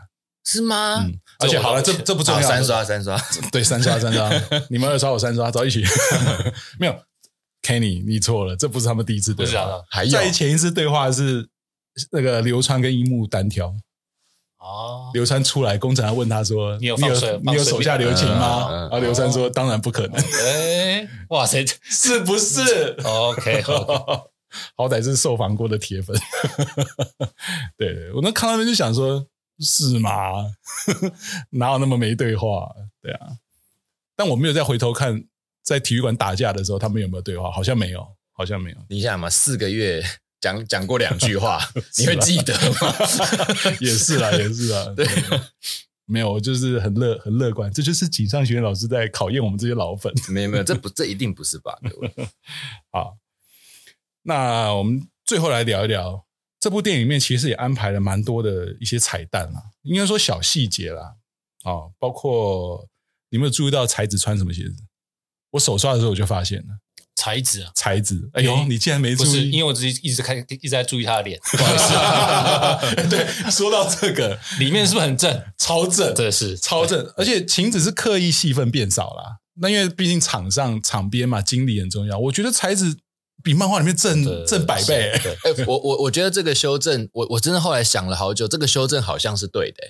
[0.46, 1.04] 是吗？
[1.04, 3.22] 嗯，而且好了，这这不重要，三刷三刷，
[3.52, 4.32] 对，三刷三刷，
[4.72, 5.84] 你们二刷我三刷，走一起。
[6.80, 6.98] 没有
[7.62, 11.46] ，Kenny，你错了，这不是他们第一次对话，还有在前一次对话是
[12.10, 13.76] 那个流川跟樱木单挑。
[14.64, 23.62] 哦，流川出来，工程还问他说：“你有你有你有手下留情吗？”然后流川说：“当然不可能。”哎，哇塞，是不是？OK，
[24.78, 26.16] 好 歹是受访过的铁粉。
[27.78, 29.28] 对，我那看到那边就想说
[29.60, 30.32] ：“是吗？
[31.52, 32.72] 哪有那么没对话？”
[33.04, 33.28] 对啊，
[34.16, 35.26] 但我没有再回头看，
[35.62, 37.52] 在体育馆打架的时候，他们有没有对话？
[37.52, 38.78] 好像没有，好像没有。
[38.88, 40.02] 你想嘛，四个月。
[40.44, 41.58] 讲讲过两句话，
[41.98, 42.94] 你会记得吗？
[43.80, 44.92] 也是啦，也是啦。
[44.94, 45.08] 对，
[46.06, 50.14] 没有，我就是很乐很乐观，这就是井上学院老师在考验我们这些老粉。
[50.28, 51.80] 没有没有，这不这一定不是吧？
[52.92, 53.16] 好，
[54.24, 56.26] 那我们最后来聊一聊
[56.60, 61.16] 这部电影里面，其实也安排了蛮多的一些彩蛋啦，应该说小细节啦。
[61.64, 62.90] 啊，包括
[63.30, 64.76] 你有没有注意到才子穿什么鞋子？
[65.52, 66.83] 我手刷的时候我就发现了。
[67.16, 68.30] 才子啊，才子！
[68.34, 69.28] 哎呦，你竟然没注意？
[69.28, 71.40] 不是，因为我自己一直看，一直在注意他的脸。
[71.52, 75.44] 不好意思啊， 对，说到这个，里面是不是很正？
[75.58, 77.06] 超正，这是超正。
[77.16, 82.18] 而且晴子是刻意戏份变少了，那因为毕竟场上场边嘛，经理很重要。
[82.18, 82.98] 我觉得才子
[83.44, 85.12] 比漫画里面正正百倍。
[85.44, 89.84] 哎，我我我觉得这个修正，我我真的后来想了好久，这个修正好像是对的。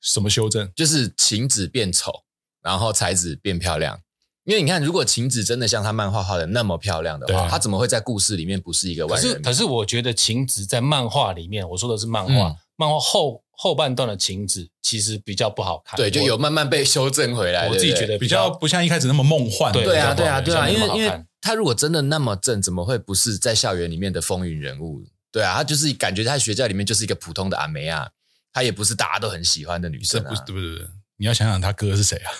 [0.00, 0.70] 什么修正？
[0.76, 2.24] 就是晴子变丑，
[2.62, 4.00] 然后才子变漂亮。
[4.48, 9.22] 因为你看，如果晴子真的像他漫画画的那么漂亮的话，他怎么会在故事里面不是一个外人？
[9.22, 15.98] 可是，可是我觉得晴子在漫画里面，我说的是漫画，嗯、漫画后后半段的晴子其实比较不好看。
[15.98, 17.68] 对，就有慢慢被修正回来。
[17.68, 19.70] 我自己觉得比较不像一开始那么梦幻。
[19.70, 25.04] 对啊，对啊，对啊，因为因为他如果真的那么正，怎么会不是在校园里面的风云人物？
[25.30, 28.08] 对啊，他就是感觉他在学校里面就是一个普通的阿梅啊，
[28.50, 30.86] 他也不是大家都很喜欢的女生啊，对不对？
[31.18, 32.30] 你要想想他哥是谁啊？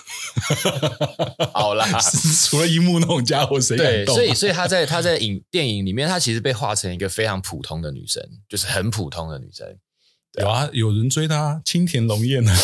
[1.52, 1.86] 好啦，
[2.48, 4.14] 除了樱木那种家伙，谁敢动？
[4.14, 9.66] 对，所以所以他在他在影电影里面，他其实被画成一个非常普通的女生，就是很普通的女生。
[10.38, 12.54] 有啊，有人追她，青田龙彦呢，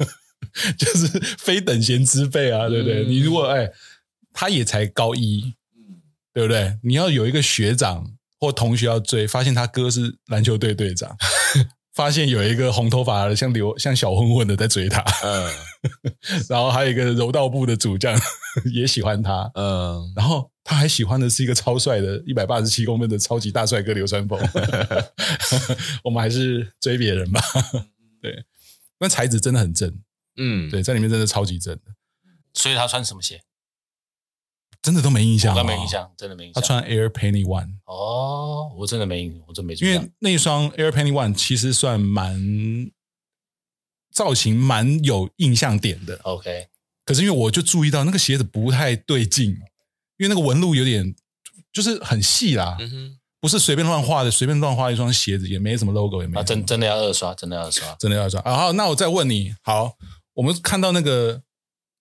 [0.78, 1.06] 就是
[1.38, 3.04] 非等闲之辈啊，对不对？
[3.04, 3.70] 嗯、你如果哎，
[4.32, 5.54] 他也才高一，
[6.32, 6.78] 对不对？
[6.82, 11.14] 你要有一个学长或同学要追，发现他哥是篮球队队长。
[11.94, 15.52] 发现有一个红头发的像刘像小混混的在追他，嗯，
[16.48, 18.18] 然后还有一个柔道部的主将
[18.72, 24.38] 也喜欢他，嗯，然后他还喜欢的是一个超帅的一百八十七公分的超级大帅哥流川枫，
[26.04, 27.40] 我们还是追别人吧，
[28.22, 28.44] 对，
[28.98, 29.94] 那才子真的很正，
[30.36, 31.82] 嗯，对，在里面真的超级正的，
[32.54, 33.42] 所以他穿什么鞋？
[34.82, 36.60] 真的都没印象，都没印象，真的没印象。
[36.60, 39.74] 他穿 Air Penny One，哦，我真的没印象，我真没。
[39.74, 42.90] 因为那双 Air Penny One 其实算蛮
[44.12, 46.18] 造型蛮有印象点的。
[46.24, 46.66] OK，
[47.04, 49.50] 可是因为我就注意到那个鞋子不太对劲，
[50.18, 51.14] 因为那个纹路有点
[51.72, 56.40] 就是很细啦，嗯、不是随便乱画的，随便乱画一双鞋子也没什么 logo，也没。
[56.40, 58.40] 啊，真真的要二刷，真的要二刷，真的要二刷。
[58.40, 59.92] 啊，好，那我再问你，好，
[60.34, 61.40] 我们看到那个。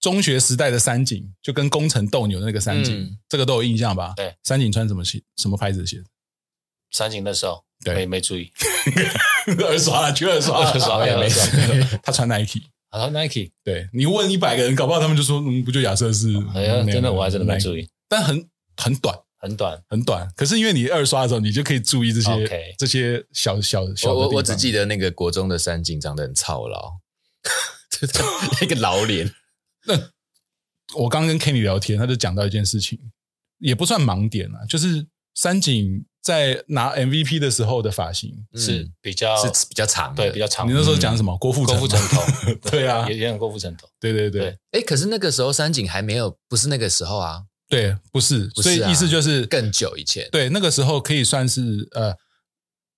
[0.01, 4.13] 中学时代的三井就跟工程斗牛的那个三井，嗯、这个都有印象吧？
[4.17, 5.21] 对，三井穿什么鞋？
[5.37, 6.05] 什么牌子的鞋子？
[6.91, 8.51] 三井那时候，对，没没注意，
[9.63, 11.45] 二刷了，去二刷，二刷也没刷。
[12.03, 13.51] 他穿 Nike，他穿 Nike。
[13.63, 16.27] 对，你问一百个人，搞不好他们就说，嗯，不就亚瑟士？
[16.55, 17.87] 哎呀，真的，我还真的没注意。
[18.09, 20.27] 但很很短，很短，很短。
[20.35, 24.15] 可是因为你二刷的时候，你就可以注意这些这些小小小的。
[24.15, 26.93] 我我只记得那个国中的三井长得很操劳，
[28.59, 29.31] 那个老脸。
[29.87, 30.11] 那
[30.95, 32.99] 我刚跟 Kenny 聊天，他就讲到一件事情，
[33.59, 40.67] 也不算盲点啊，就是三井在拿 MVP 的时候的发型是比较是比较长，对，比较长。
[40.67, 41.35] 你那时候讲什么？
[41.37, 44.57] 郭富城，郭富城头， 对啊，也也很郭富城头，对对对。
[44.71, 50.27] 哎，可是那个时候三井还没有，不是那个时候啊，对，不是，所以意思就是更久以前。
[50.31, 52.13] 对，那个时候可以算是呃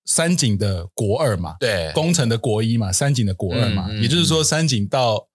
[0.05, 5.29] 三井的国二嘛，对，工程的国一嘛，三井的国二嘛，也就是说三井到。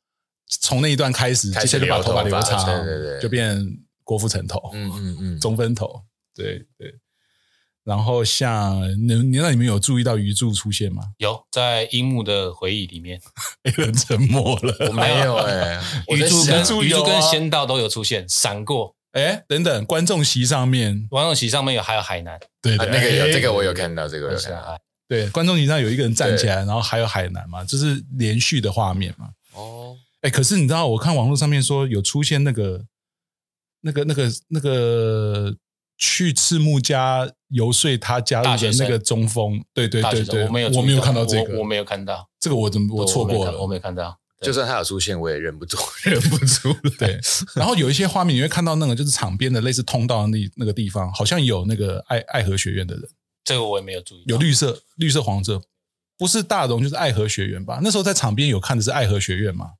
[0.48, 3.58] 从那一段开始，接下来就把头发留长，对对对，就变
[4.04, 6.02] 郭富城头，嗯嗯嗯，中分头，
[6.34, 6.94] 对对。
[7.84, 11.02] 然后像你，你那里面有注意到鱼柱出现吗？
[11.16, 13.18] 有，在樱木的回忆里面，
[13.78, 14.76] 有人沉默了。
[14.88, 18.94] 我没有哎，鱼柱跟鱼柱跟仙道都有出现，闪过。
[19.12, 24.78] 哎，等等，观众席上面，观众席上面有还有海南，对对，那个有，这个我有看到，这个有看到。
[25.08, 29.30] 对，观众席上有一个人站起来，然后还有海南嘛，就是连续的画面嘛？
[29.54, 29.96] 哦。
[30.28, 32.84] 哎，可是你知道，我看网络上面说有出现那个、
[33.80, 35.56] 那个、那个、那个
[35.96, 43.58] 去赤木家游说他加入的那个中锋，对对对对，我没有，我没有看到这个，我没有看到这个，我怎么我错过了？
[43.58, 46.74] 我没有看到，就算他有出现，我也忍不住， 忍不住。
[47.00, 47.18] 对，
[47.54, 53.08] 然后有一些画面你会看到那个就是场边的类似通道那那个地方，好像有那个爱爱河学院的人，
[53.44, 55.62] 这个我也没有注意，有绿色、绿色、黄色。
[56.18, 57.78] 不是大荣就是爱河学院吧？
[57.80, 59.70] 那时候在场边有看的是爱河学院吗？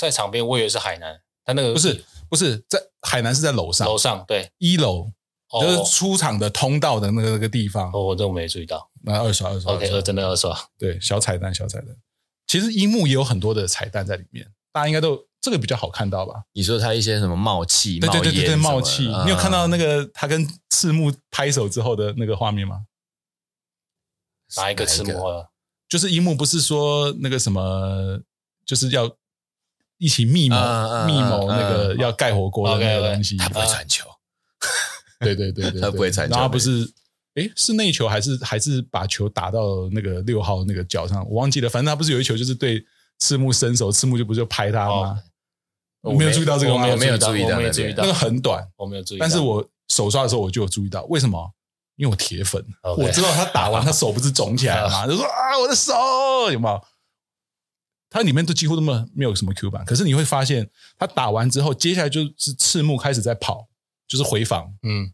[0.00, 5.12] 在场边我以为是海南，他那个不是不是在海南是在楼上，楼上对一楼。
[5.52, 8.88] 就是出场的通道的那个那个地方，哦，我都没注意到。
[9.02, 10.56] 那二刷二刷，OK，真的二刷。
[10.78, 11.88] 对，小彩蛋，小彩蛋。
[12.46, 16.44] 其实樱木也有很多的彩蛋在里面，大家应该都这个比较好看到吧？
[16.52, 19.08] 你说他一些什么冒气，对对对对对，冒气。
[19.24, 22.82] 你有看到那个他跟赤木拍手之后的那个画面吗？
[24.56, 25.12] 哪一个赤木？
[25.88, 28.20] 就是樱木不是说那个什么，
[28.64, 29.10] 就是要
[30.00, 30.56] 一起密谋
[31.06, 34.06] 密谋那个要盖火锅的那个东西，他不会传球。
[35.20, 36.34] 对对对对， 他不会传球。
[36.34, 36.90] 然后不是，
[37.34, 41.22] 诶，是内球还是还是把球打到那个六号那个脚上？
[41.28, 41.68] 我忘记了。
[41.68, 42.82] 反正他不是有一球，就是对
[43.18, 45.22] 赤木伸手，赤木就不是就拍他吗？
[46.00, 46.86] 我没有注意到这个吗？
[46.90, 48.02] 我没有注意到，没有注意到。
[48.02, 49.18] 那个很短，我没有注意。
[49.18, 51.52] 但是我手刷的时候我就有注意到，为什么？
[51.96, 52.64] 因为我铁粉，
[52.96, 55.06] 我知道他打完他手不是肿起来了吗？
[55.06, 55.92] 就说啊，我的手
[56.50, 56.82] 有没有？
[58.10, 63.66] 他里面都几乎都没有没有什么 Q 版，可是你会发现它打完之后，接下来就是赤木开始在跑。
[64.10, 65.08] 就是回防，嗯，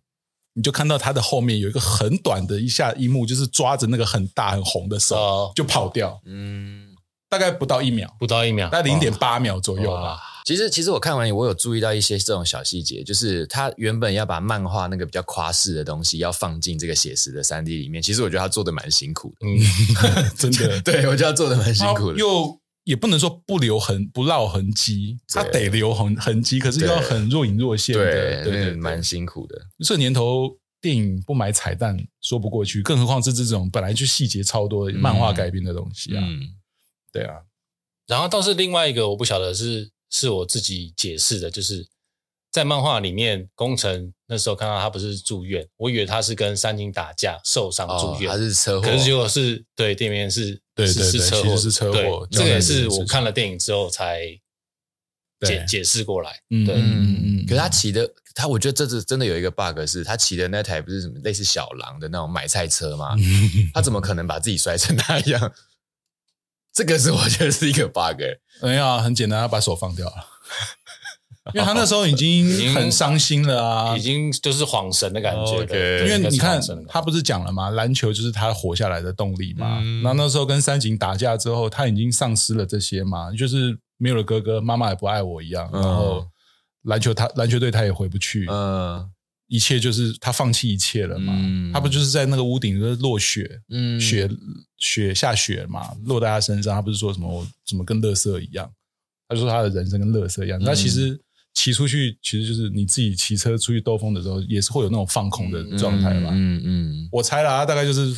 [0.55, 6.95] 你就看到他的后面有一个很短的一下一幕，就是抓着那个很大很红的手就跑掉，嗯，
[7.29, 10.19] 大概不到一秒，不到一秒，大概零点八秒左右吧。
[10.47, 22.59] 其实，其实我看完我有注意到一些这种小细节，就是他原本要把漫画那个比较夸饰的东西要放进这个写实的三 D 里面，其实我觉得他做的蛮辛苦的，嗯， 真的， 对我觉得他做的蛮辛苦的，又。
[22.87, 29.61] 也不能说不留痕不烙痕迹，他得留痕痕迹，可是要很若隐若现的，对对，对，蛮辛苦的。
[29.85, 36.23] 这年头电影不买彩蛋说不过去，更何况是这种本来就细节超多的漫画改编的东西啊。
[36.25, 36.55] 嗯，
[37.13, 37.43] 对啊。
[38.07, 41.87] 然后倒是另外一个我不晓得是是我自己解释的，就是。
[42.53, 52.29] 在漫画里面，工程那时候看到他不是住院，我以为他是跟三井打架受伤住院，他是车祸，可是结果是对店面是，对对对，是车祸，是车祸。
[52.31, 54.27] 这个也是我看了电影之后才
[55.41, 56.31] 解解释过来。
[56.51, 57.47] 对，嗯嗯。
[57.47, 63.17] 可是他骑的，他我觉得这次真的有一个 bug，是他骑的那台不是什么类似小狼的那种买菜车吗？
[63.73, 65.53] 他怎么可能把自己摔成那样？
[66.75, 68.21] 这个是我觉得是一个 bug。
[68.61, 70.27] 没有，很简单，他把手放掉了。
[71.55, 76.05] 因为他那时候已经很伤心了啊，已经就是恍神的感觉。
[76.05, 77.71] 因为你看，他不是讲了吗？
[77.71, 79.81] 篮球就是他活下来的动力嘛。
[80.03, 85.71] 然后那时候跟三井打架之后，他已经丧失了这些嘛，就是没有了哥哥，妈妈也不爱我一样。
[85.73, 86.27] 然后
[86.83, 89.09] 篮球他篮球队他也回不去，嗯，
[89.47, 91.33] 一切就是他放弃一切了嘛。
[91.73, 94.29] 他不就是在那个屋顶就是落雪，嗯，雪
[94.79, 96.75] 雪下雪嘛，落在他身上。
[96.75, 98.69] 他不是说什么怎么跟乐色一样？
[99.29, 100.59] 他说他的人生跟乐色一样。
[100.61, 101.17] 那其实。
[101.57, 106.29] 骑出去其实就是你自己骑车出去兜风的时候，也是会有那种放空的状态吧。
[106.33, 108.15] 嗯嗯，我猜啦，大概就是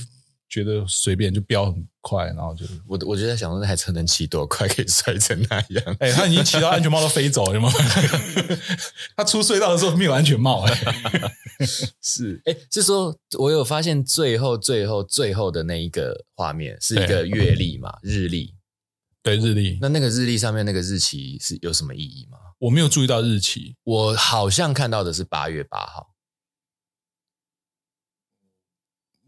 [0.48, 5.96] 觉得随便就飙很快，然后就我我就在想说那台车能骑多快可以摔成那样？
[6.00, 7.72] 哎，他已经骑到安全帽都飞走了，有没有？
[9.16, 10.74] 他出隧道的时候没有安全帽，哎，
[12.02, 18.54] 是哎，是说我有发现最后最后最后的那一个画面是一个月历嘛，日历，
[19.22, 19.78] 对日历。
[19.80, 22.38] 那那个日历上面那个日期是有什么意义吗？
[22.58, 26.10] 我没有注意到日期，我好像看到的是八月八号，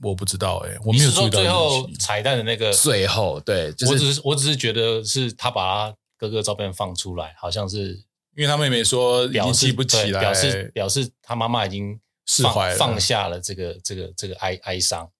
[0.02, 2.72] 我不知道哎、欸，我没有注意到最后彩蛋的那个？
[2.72, 7.94] 最后，对，就是、我只是我只是觉得是他把他哥哥照片放出来，好像是
[8.36, 15.10] 因为他妹妹说已经记不起来，表示表示他妈妈已经释怀，放下了这个这个这个哀哀伤。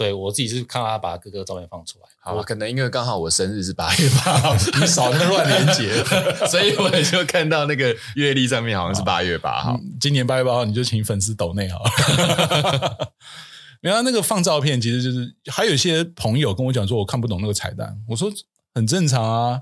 [0.00, 6.02] 对，我自己是看到他把他哥哥照片放出来，好，我可能因为刚好我生日是八月八号，你少那个乱连接，
[6.48, 9.78] 所以我也就看到那个月历上面好像是八月八号。
[10.00, 13.10] 今年八月八号，你就请粉丝抖内好了。
[13.82, 17.94] 没有那个放照片，其实就是还有一些朋友跟我讲说，我看不懂那个彩蛋。
[18.08, 18.32] 我说
[18.74, 19.60] 很正常啊，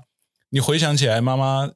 [0.51, 1.69] 你回想起来，妈妈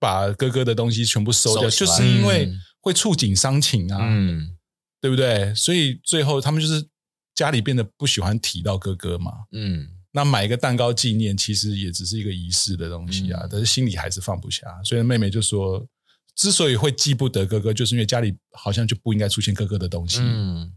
[0.00, 2.50] 把哥哥的东西全部收掉，就是因为
[2.80, 4.52] 会触景伤情啊，嗯，
[5.02, 5.54] 对不对？
[5.54, 6.88] 所以最后他们就是。
[7.36, 14.66] 家里变得不喜欢提到哥哥嘛，嗯，那买一个蛋糕纪念，其实也只是一个仪式的东西啊，嗯、但是心里还是放不下。
[14.82, 15.86] 所以妹妹就说，
[16.34, 20.20] 之所以会记不得哥哥，就是因为家里好像就不应该出现哥哥的东西。
[20.22, 20.72] 嗯，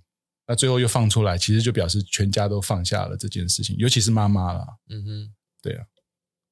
[0.45, 4.67] 那最后又放出来，其实就表示全家都放下了这件事情，尤其是妈妈啦。
[4.89, 5.85] 嗯哼，对啊。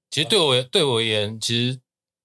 [0.10, 1.80] 其实对我对我而言，其实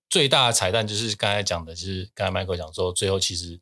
[0.09, 3.61] 最大的彩蛋就是刚才讲的，就是刚才 Michael 讲说，最后其实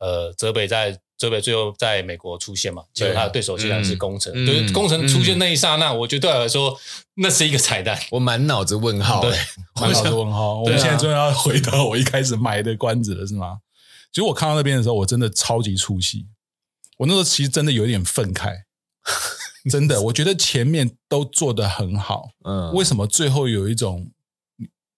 [0.00, 0.98] 呃，泽北在。
[1.20, 2.82] 泽北最后在美国出现嘛？
[2.94, 4.32] 结果他的对手竟然是宫城。
[4.46, 6.74] 就是工程出现那一刹那，我觉得对我来说
[7.16, 8.00] 那是一个彩蛋。
[8.10, 9.30] 我满脑子问号，对，
[9.78, 10.60] 满脑子问号。
[10.60, 13.58] 我们现在终于要回到我一开始埋的关子了，是吗？
[14.10, 16.26] 其实我看到那边的时候，我真的超级出戏。
[16.96, 18.54] 我那时候其实真的有点愤慨，
[19.70, 24.10] 真的，我觉得前面都做得很好，嗯，为什么最后有一种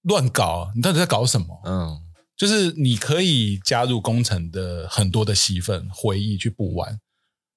[0.03, 0.70] 乱搞？
[0.76, 1.61] 你到底在搞什么？
[1.64, 2.00] 嗯，
[2.37, 6.99] 就是你可以加入工程的很多的戏份、回忆去补完，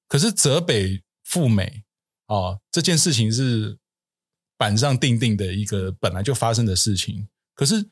[0.07, 1.83] 可是泽北赴美
[2.27, 3.77] 啊、哦，这件事情是
[4.57, 7.89] 板上钉钉的一个本来就发生的事情，可是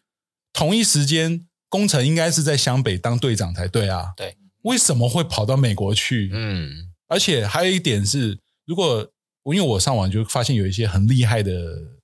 [0.52, 6.30] 同一时间，工程应该是在湘北当队长才对啊，对，为什么会跑到美国去？
[6.34, 6.90] 嗯。
[7.08, 9.08] 而且还有一点是，如果
[9.44, 11.52] 因为我上网就发现有一些很厉害的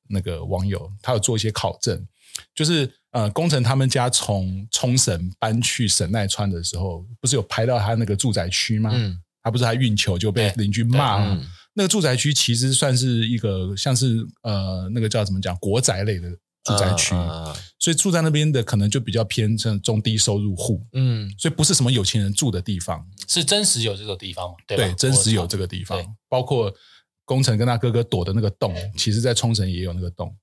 [0.10, 2.08] 那个网友，他有做一些考证，
[2.54, 8.92] 就是呃，工程他们家从冲绳搬去神奈川的时候，不是有拍到他那个住宅区吗？
[8.94, 11.42] 嗯，他不是他运球就被邻居骂吗？
[11.74, 16.30] 那个住宅区其实算是一个像是呃，那个叫怎么讲国宅类的。
[16.62, 17.16] 住宅区，
[17.80, 24.56] 所以住在那边的可能就比较偏向中低收入户，嗯，所以不是什么有钱人住的地方，是真实有这个地方吗？
[24.68, 25.98] 对，对，真实有这个地方，
[26.28, 26.72] 包括
[27.24, 30.36] 工程跟他哥哥躲的那个洞，其实在冲绳也有那个洞，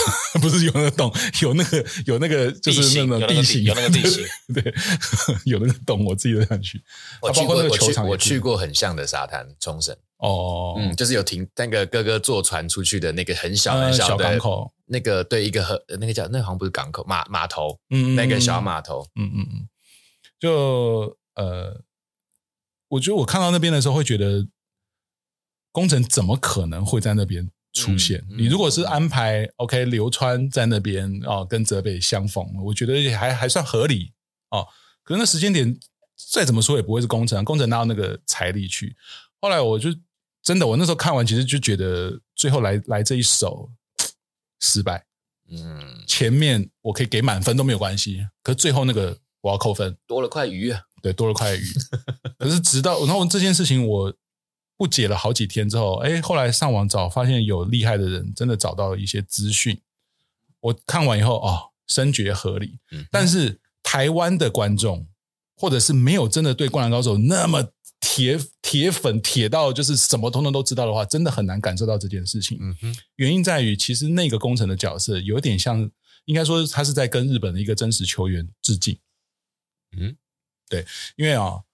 [0.40, 4.24] 不是有那个洞， 有那个有那个就是那种地形，有那个地形，
[4.54, 4.74] 对，
[5.44, 6.82] 有那个洞，我自己都想去。
[7.20, 9.96] 我去过，我去，我去过很像的沙滩，冲绳。
[10.18, 19.68] 哦，嗯，就是有停那个哥哥坐船出去的那个很小很小的港口，那个对一个河，那个叫那个好像不是港口码码头，嗯，那个小码头，嗯嗯嗯，
[20.40, 21.82] 就呃，
[22.88, 24.48] 我觉得我看到那边的时候会觉得，
[25.70, 27.48] 工程怎么可能会在那边
[27.82, 28.24] 出现？
[28.28, 34.12] 你如果是安排 OK 流川在那边哦，跟泽北相逢，我觉得还还算合理
[34.50, 34.66] 哦。
[35.02, 35.78] 可是那时间点
[36.32, 38.96] 再怎么说也不会是工程、啊，工程哪有那个财力去？
[39.40, 39.90] 后来我就。
[40.40, 43.70] 真的，我那时候看完，其实就觉得最后来来这一手
[44.60, 45.04] 失败。
[45.50, 50.80] 嗯，前面我可以给满分都没有关系，可是最后那个我要扣分，多了块鱼啊。
[51.02, 51.62] 对，多了块鱼。
[52.38, 54.14] 可是直到然后这件事情我
[54.78, 59.78] 不解了好几天之后，哎，后来上网找，发现有厉害的人真的找到了一些资讯。
[60.60, 62.78] 我看完以后哦，深觉合理。
[62.92, 65.06] 嗯，但是台湾的观众
[65.54, 67.72] 或者是没有真的对《灌篮高手》那么。
[68.00, 72.56] 铁铁粉铁到就是什么通通都知道的话，真的很难感受到这件事情。
[72.60, 75.90] 嗯哼，原因在于其实那个工程的角色有点像，
[76.24, 78.96] 应该说他是在跟日本的一个真实球员致敬。
[79.96, 80.16] 嗯，
[80.68, 81.64] 对，因为啊，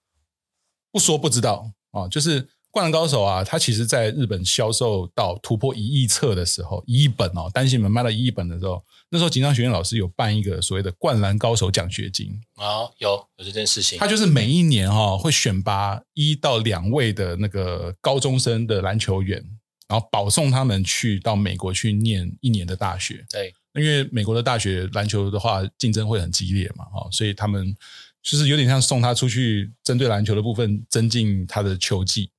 [0.91, 2.49] 不说不知道啊，就是。
[2.75, 13.97] 灌篮高手啊，他其实在日本销售到突破一亿册的时候，一亿本哦，单行本卖到一亿本的时候，那时候锦上学院老师有办一个所谓的灌篮高手奖学金啊，有有这件事情。
[13.97, 19.41] 他就是每一年哈、哦、会选拔一到两位的那个高中生的篮球员，
[19.87, 23.25] 然后保送他们去到美国去念一年的大学。
[23.29, 27.73] 对，因为美国的大学篮球的话竞争会很激烈嘛，哈，所以他们
[28.21, 32.29] 就是有点像送他出去，针对篮球的部分增进他的球技。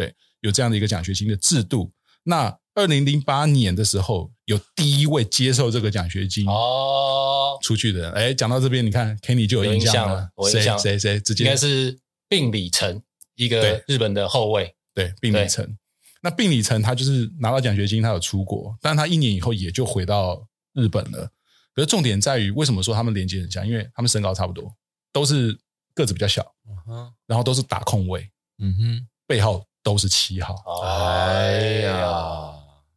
[0.00, 1.92] 对，有这样的一个奖学金的制度。
[2.22, 8.12] 那二零零八年的时候，有第一位接受这个奖学金哦出去的人。
[8.12, 10.30] 哎，讲到这边，你看 Kenny 就有印象了。
[10.50, 11.20] 谁谁谁？
[11.20, 11.98] 直接应该是
[12.30, 13.02] 病理成，
[13.36, 14.74] 一个日本的后卫。
[14.94, 15.76] 对，病理成。
[16.22, 21.30] 那病理成他就是拿到奖学金，他有出国，但他一年以后也就回到日本了。
[21.74, 23.66] 可是重点在于，为什么说他们连接很像？
[23.66, 24.74] 因为他们身高差不多，
[25.12, 25.58] 都是
[25.94, 26.46] 个子比较小，
[27.26, 28.30] 然后都是打控卫。
[28.58, 29.62] 嗯哼，背号。
[29.82, 30.54] 都是七号，
[30.84, 32.52] 哎呀，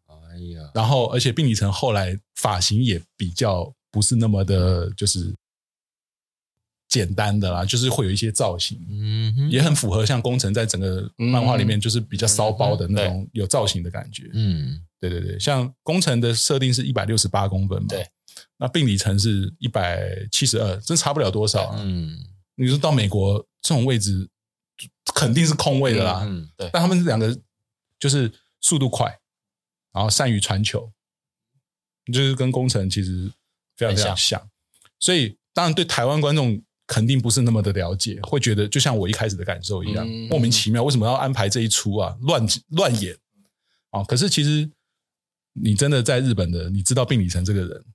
[0.07, 5.33] 哎呀，然后而且病理层后来发型也比较不是那么的，就是
[6.89, 18.05] 简单的啦，就是会有一些造型，嗯哼，也很符合像工程在整个漫画里面就是比较骚包的那种有造型的感觉，嗯，对对对，像工程的设定是一百六十八公分嘛，对，
[18.57, 22.19] 那病理层是一百七十二，真差不了多少，嗯，
[22.55, 24.29] 你说到美国这种位置。
[25.13, 26.69] 肯定是空位的啦，嗯，对。
[26.71, 27.37] 但他们两个
[27.99, 28.31] 就是
[28.61, 29.19] 速度快，
[29.91, 30.91] 然后善于传球，
[32.11, 33.31] 就是跟工程其实
[33.75, 34.49] 非常非常像。
[34.99, 42.17] 所以当然对台湾观众肯定不是那么的了解，会觉得就像我一开始的感受一样，莫名其妙，为什么要安排这一出啊？
[42.21, 43.17] 乱乱演
[43.91, 44.03] 啊！
[44.03, 44.69] 可是其实
[45.53, 47.85] 你真的在日本的，你知道并里成这个人，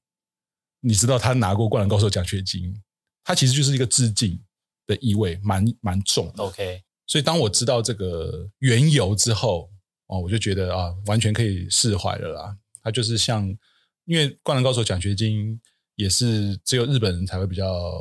[0.80, 2.80] 你知道他拿过灌篮高手奖学金，
[3.24, 4.40] 他其实就是一个致敬。
[4.88, 6.82] 的意味蛮蛮重的，OK。
[7.06, 9.70] 所以当我知道这个缘由之后，
[10.06, 12.56] 哦，我就觉得啊，完全可以释怀了啦。
[12.82, 13.46] 他就是像，
[14.06, 15.60] 因为《灌篮高手》奖学金
[15.94, 17.92] 也是只有日本人才会比较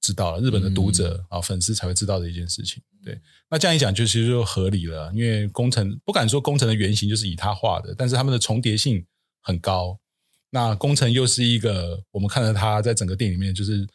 [0.00, 2.82] 知道了，日本的读者啊、嗯、粉丝才会知道的一件事情。
[3.04, 9.04] 对，那这样一讲就其实就合理了，因为工程不敢说工程的原型就是以他画的，但是他们的重叠性
[9.40, 9.98] 很高。
[10.50, 13.86] 那工程又是一个我们看到他在整个电影里面就是。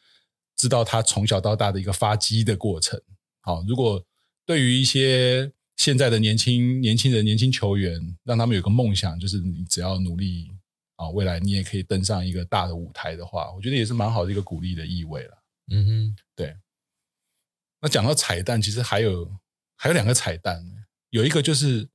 [0.60, 3.01] 知道他从小到大的一个发迹的过程。
[3.39, 4.05] 好，如果
[4.45, 10.51] 对于一些现在的年轻年轻人、年轻球员，让他们有个梦想，就是你只要努力
[10.97, 15.43] 啊，未来你也可以登上一个大的舞台的话，我觉得也是蛮好的一个鼓励的意味了。
[15.72, 16.53] 嗯哼，对。
[17.80, 19.39] 那讲到彩蛋，其实还有
[19.78, 20.62] 还有两个彩蛋，
[21.12, 21.88] 有一个就是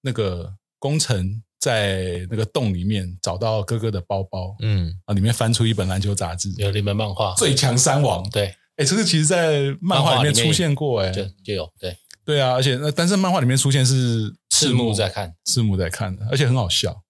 [0.00, 4.92] 那个宫城在那个洞里面找到哥哥的包包，嗯。
[5.04, 8.54] 啊，里面翻出一本篮球杂志，有一本漫画《最强三王》，对。
[8.76, 11.94] 哎，这个其实，在漫画里面出现过，哎，就就有，对，
[12.24, 17.02] 对啊，而且那但是漫画里面出现是赤木在看，赤木在看，而且很好笑，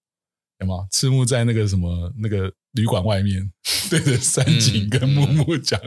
[0.58, 0.88] 有吗？
[0.90, 3.48] 赤木在那个什么那个旅馆外面
[3.88, 5.80] 对着三井跟木木讲，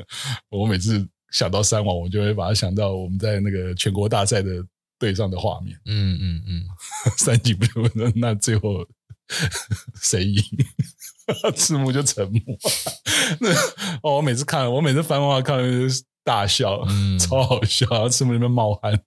[0.49, 4.63] 我每次想到三王，我就会把它想到我们在那个全国大赛的
[5.03, 6.63] 队上的画面，嗯嗯嗯，
[7.19, 8.87] 三井不就那那最后
[10.01, 10.41] 谁赢？
[11.55, 12.41] 赤木就沉默。
[13.41, 13.49] 那
[14.01, 17.85] 哦，我每次看，我每次翻漫画看就是大笑，嗯、超好笑。
[17.89, 18.97] 然后赤木那边冒汗。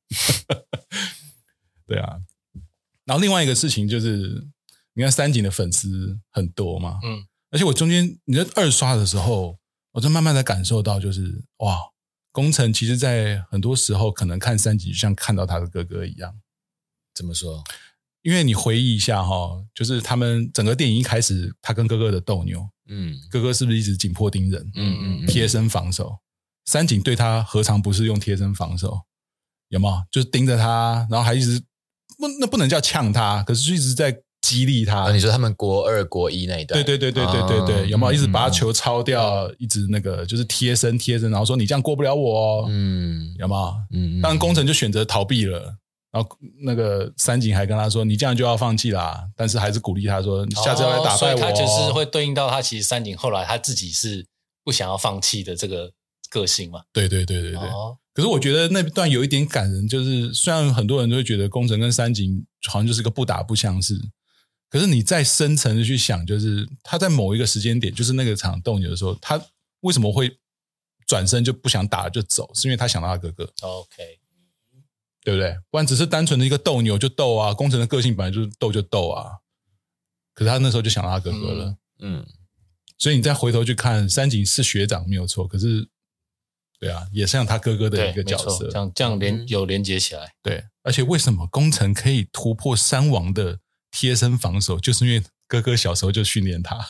[1.87, 2.19] 对啊。
[3.07, 4.47] 然后另外一个事情就是，
[4.95, 7.27] 你看三井的粉丝很多嘛，嗯。
[7.51, 9.59] 而且我中间你在二刷的时候，
[9.93, 11.79] 我就慢慢的感受到，就是哇，
[12.37, 16.39] 宫城其实在很多时候可能看三井就像看到他的哥哥一样。
[17.15, 17.65] 怎么说？
[18.21, 26.19] 因为你回忆一下哈，就是他们整个电影一开始，他跟哥哥的斗牛，嗯，哥哥是不是一直紧迫盯人，嗯嗯，贴身防守？
[26.67, 29.01] 三井对他何尝不是用贴身防守？
[29.69, 30.05] 有没有？
[30.11, 31.59] 就是盯着他，然后还一直
[32.19, 34.13] 不，那不能叫呛他，可是就一直在
[34.47, 35.11] 激励他。
[35.13, 43.99] 你说他们国二、国一那一段，对对对对对对对，有没有一直把他球抄掉，一直那个就是贴身贴身，然后说你这样过不了我哦，嗯，有没有？
[43.99, 45.75] 嗯，当然宫城就选择逃避了。
[46.13, 46.31] 然后
[46.63, 51.15] 那个三井还跟他说：“你这样就要放弃啦。”但是还是鼓励他说：“你下次要来打败我。
[51.15, 54.25] 哦”所以他就是会对应到他其实三井后来他自己是
[54.65, 55.93] 不想要放弃的这个
[56.31, 56.81] 个性嘛？
[56.91, 57.69] 对对对对对。
[57.69, 63.95] 哦、可是我觉得那段有一点感人，就是虽然很多人都会觉得宫城跟三井好像就是个不打不相识，
[64.69, 69.41] 可是你再深层的去想，就是他在某一个时间点，就是那个场斗牛的时候，他
[69.81, 70.39] 为什么会
[71.07, 72.51] 转身就不想打了就走？
[72.55, 73.45] 是因为他想到他哥哥。
[73.63, 74.21] OK。
[75.25, 75.59] 对不对？
[75.71, 79.33] 不然只是单纯的一个斗牛就斗啊，工程的个性本来就是斗就斗啊。
[80.35, 81.65] 可是他那时候就想到他哥哥了，
[81.99, 82.27] 嗯，嗯，
[82.97, 85.89] 所以你再回头去看三井是学长没有错，可是，
[86.79, 90.63] 对啊，也像他哥哥的一个角色，这样这样连有连接起来，对。
[90.85, 93.59] 而且为什么工程可以突破三王的
[93.97, 96.77] 贴身防守，就是因为哥哥小时候就训练他。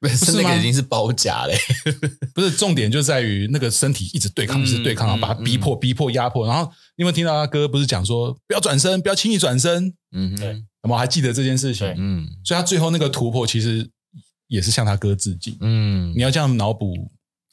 [0.00, 1.54] 不是那个已经是包夹嘞，
[2.32, 6.46] 不是重点就在于那个身体一直对抗，一直对抗，然后把他逼迫、逼迫、压迫。
[6.46, 9.92] 然后你有没有听到他哥不是讲说不要转身，不要轻易转身？
[10.12, 10.64] 嗯，对。
[10.82, 11.86] 那么还记得这件事情？
[11.98, 13.86] 嗯，所以他最后那个突破其实
[14.46, 15.54] 也是向他哥致敬。
[15.60, 16.94] 嗯，你要这样脑补，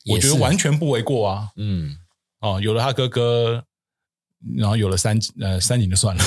[0.06, 1.50] 我觉得完全不为过啊。
[1.58, 1.98] 嗯，
[2.40, 3.62] 哦，有了他哥哥，
[4.56, 6.24] 然后有了三呃三井就算了，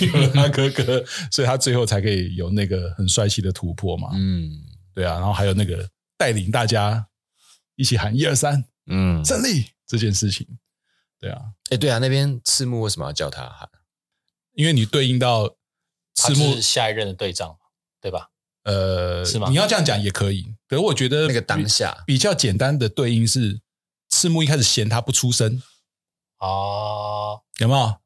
[0.00, 4.10] 有了他哥哥，所以他最后才可以有那个很帅气的突破嘛。
[4.14, 4.62] 嗯。
[4.94, 7.04] 对啊，然后还有那个带领大家
[7.74, 10.46] 一起喊一二三，嗯，胜利这件事情，
[11.18, 13.68] 对啊，哎，对啊，那边赤木为什么要叫他喊？
[14.52, 15.56] 因为你对应到
[16.14, 17.56] 赤木是下一任的队长，
[18.00, 18.28] 对吧？
[18.62, 19.48] 呃，是吗？
[19.50, 23.60] 你要这样讲也可以，可是我觉得那个当下比较简单的对应是
[24.08, 25.60] 赤木一开始嫌他不出声，
[26.38, 27.96] 哦，有没有？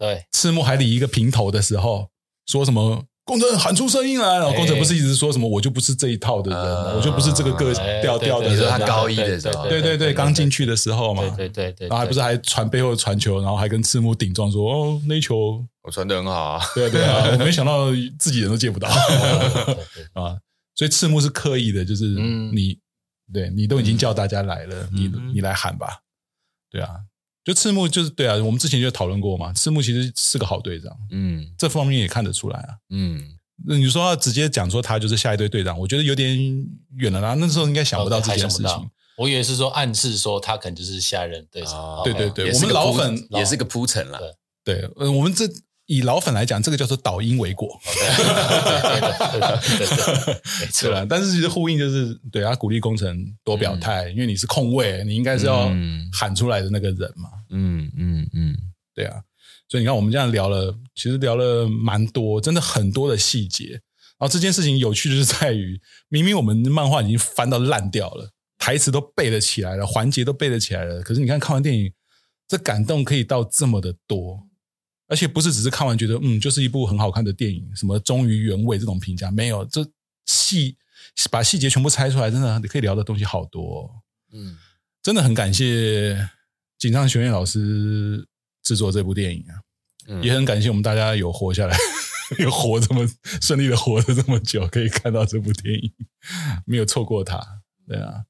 [0.00, 2.08] 对，赤木还理一个平头的时候
[2.46, 3.04] 说什么？
[3.22, 7.72] 宫城喊出声音来，然后宫城不是一直说什么我就不是这一套的人，我就不是这个个
[8.02, 8.56] 调调的人。
[8.56, 15.64] 你说他高一的时候，对对对，刚进去的时候嘛，对对对，然后还不是还传背后传球，然后还跟赤木顶撞说哦，那球。
[15.82, 18.88] 我传的很好啊，对啊对啊， 我没想到自己人都接不到。
[20.14, 20.34] 啊，
[20.74, 22.78] 所以赤木是刻意的，就是你
[23.32, 26.00] 对你都已经叫大家来了，你你来喊吧，
[26.68, 26.96] 对啊。
[27.44, 29.52] 就赤木就是对啊，我们之前就讨论过嘛。
[29.52, 33.36] 赤木其实是个好队长，嗯，这方面也看得出来啊，嗯。
[33.66, 36.34] 那你说要直接讲说他就是下一队队长，我觉得有点
[36.96, 37.34] 远了啦。
[37.34, 38.90] 那时候应该想不到这件事情。
[39.18, 42.00] 我以为是说暗示说他可能就是下一任队长。
[42.02, 44.18] 对对对，我们老粉也是个铺陈了。
[44.64, 45.46] 对，呃，我们这
[45.90, 47.76] 以老粉来讲，这个叫做导因为果。
[50.60, 55.68] 没错啦，但是其实呼应就是对啊，鼓励工程多表态，因为你是控卫，你应该是要
[56.12, 57.28] 喊出来的那个人嘛。
[57.50, 58.56] 嗯嗯嗯，
[58.94, 59.16] 对啊。
[59.68, 63.70] 所以你看，我们这样聊了，其实聊了蛮多，真的很多的细节。
[63.70, 63.80] 然
[64.20, 71.92] 后这件事情有趣的是在于，明明我们漫画已经翻到烂掉了，台词都背得起来了，环节都背得起来了，可是你看看完电影，
[72.46, 74.46] 这感动可以到这么的多，
[75.10, 79.86] 而且不是只是看完觉得嗯，就是一部很好看的电影，什么忠于原味这种评价没有，这
[80.24, 80.76] 细
[81.30, 83.90] 把细节全部拆出来，真的你可以聊的东西好多哦。
[84.32, 84.56] 嗯，
[85.02, 86.30] 真的很感谢
[86.78, 88.26] 锦上学院老师。
[88.62, 89.56] 制作这部电影啊，
[90.06, 91.74] 嗯、也很感谢我们大家有活下来，
[92.38, 93.08] 有活这么
[93.40, 95.90] 顺利的活了这么久，可以看到这部电影，
[96.66, 97.40] 没有错过它。
[97.88, 98.26] 对啊，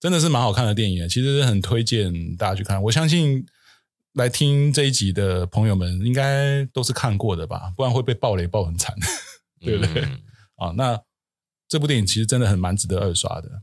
[0.00, 2.82] 真的是蛮好看的电影，其实很推荐大家去看。
[2.82, 3.46] 我相信
[4.14, 8.94] 来听这一集的朋友们，应该都是看过的吧，不然会被暴雷暴很惨，
[9.60, 10.02] 对不对？
[10.02, 10.20] 嗯、
[10.56, 11.00] 啊，那
[11.68, 13.62] 这部电影其实真的很蛮值得二刷的。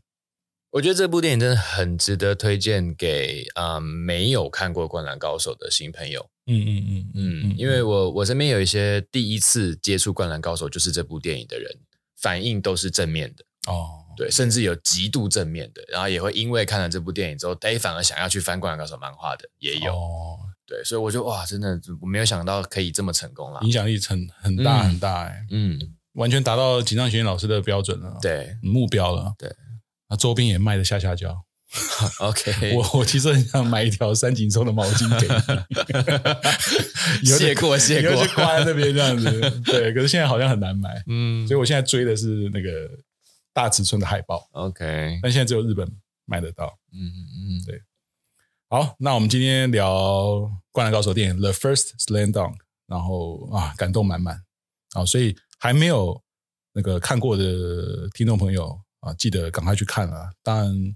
[0.72, 6.30] 我觉得这部电影真的很值得推荐给啊、嗯、没有看过《灌篮高手》的新朋友。
[6.45, 11.69] 嗯嗯嗯嗯，因为我我身边有一些第一次接触《灌篮高手》就是这部电影的人，
[12.18, 19.94] 反应都是正面的哦，对，甚至有极度正面的，然后也会因为看了这部电影之后，哎，反而想要去翻《灌篮高手》漫画的也有。
[19.94, 25.80] 哦，对，所以我就哇，真的我没有想到可以这么成功了，影响力很很大很大哎，嗯，
[26.14, 29.49] 完全达到井上学老师的标准了，对，目标了，对。
[30.10, 31.35] 那周边也卖的下下焦
[32.19, 35.27] ，OK， 我我其实很想买一条三井寿的毛巾给
[37.22, 39.30] 你，谢过 谢过，就挂在那边这样子。
[39.65, 42.89] 对，可是现在好像很难买，嗯，所以我现在追的是那个
[43.57, 45.91] 大尺寸的海报，OK，但现在只有日本
[46.25, 47.81] 买得到，嗯嗯嗯，对。
[48.69, 49.95] 好，那我们今天聊
[50.71, 52.53] 《灌篮高手》电影《The First Slam Dunk》，
[52.85, 54.43] 然后啊，感动满满
[54.93, 56.21] 啊，所以还没有
[56.71, 58.79] 那个看过的听众朋友。
[58.99, 60.31] 啊，记得赶快去看啊！
[60.43, 60.95] 当然，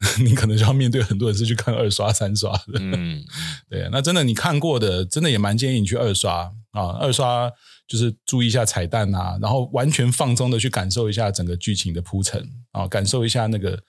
[0.24, 2.78] 你可能就要面对很多人是去看二刷、三刷的。
[2.80, 3.22] 嗯，
[3.68, 3.88] 对。
[3.92, 6.96] 那真的你看过的，真的也蛮建议你去二刷啊！
[7.00, 7.50] 二刷
[7.88, 13.82] 就是注意一下彩蛋啊，然后完全放松的去感受一下整个剧情的铺陈啊，感受一下那个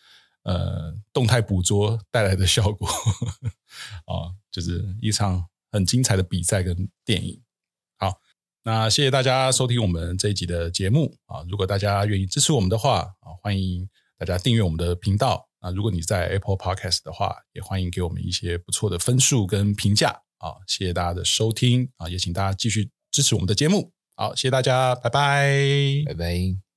[0.44, 2.88] 呃动态捕捉带来的效果
[4.08, 7.40] 啊，就是一场很精彩的比赛跟电影。
[7.98, 8.20] 好
[8.64, 11.44] 那谢谢大家收听我们这一集的节目啊！
[11.50, 15.72] 如果大家愿意支持我们的话啊，欢迎大家订阅我们的频道啊！
[15.72, 20.56] 如果你在 Apple Podcast 的话，也欢迎给我们一些不错的分数跟评价啊！
[20.68, 22.08] 谢谢大家的收听啊！
[22.08, 23.92] 也请大家继续支持我们的节目。
[24.16, 26.69] 好，谢谢大家，拜拜，拜拜。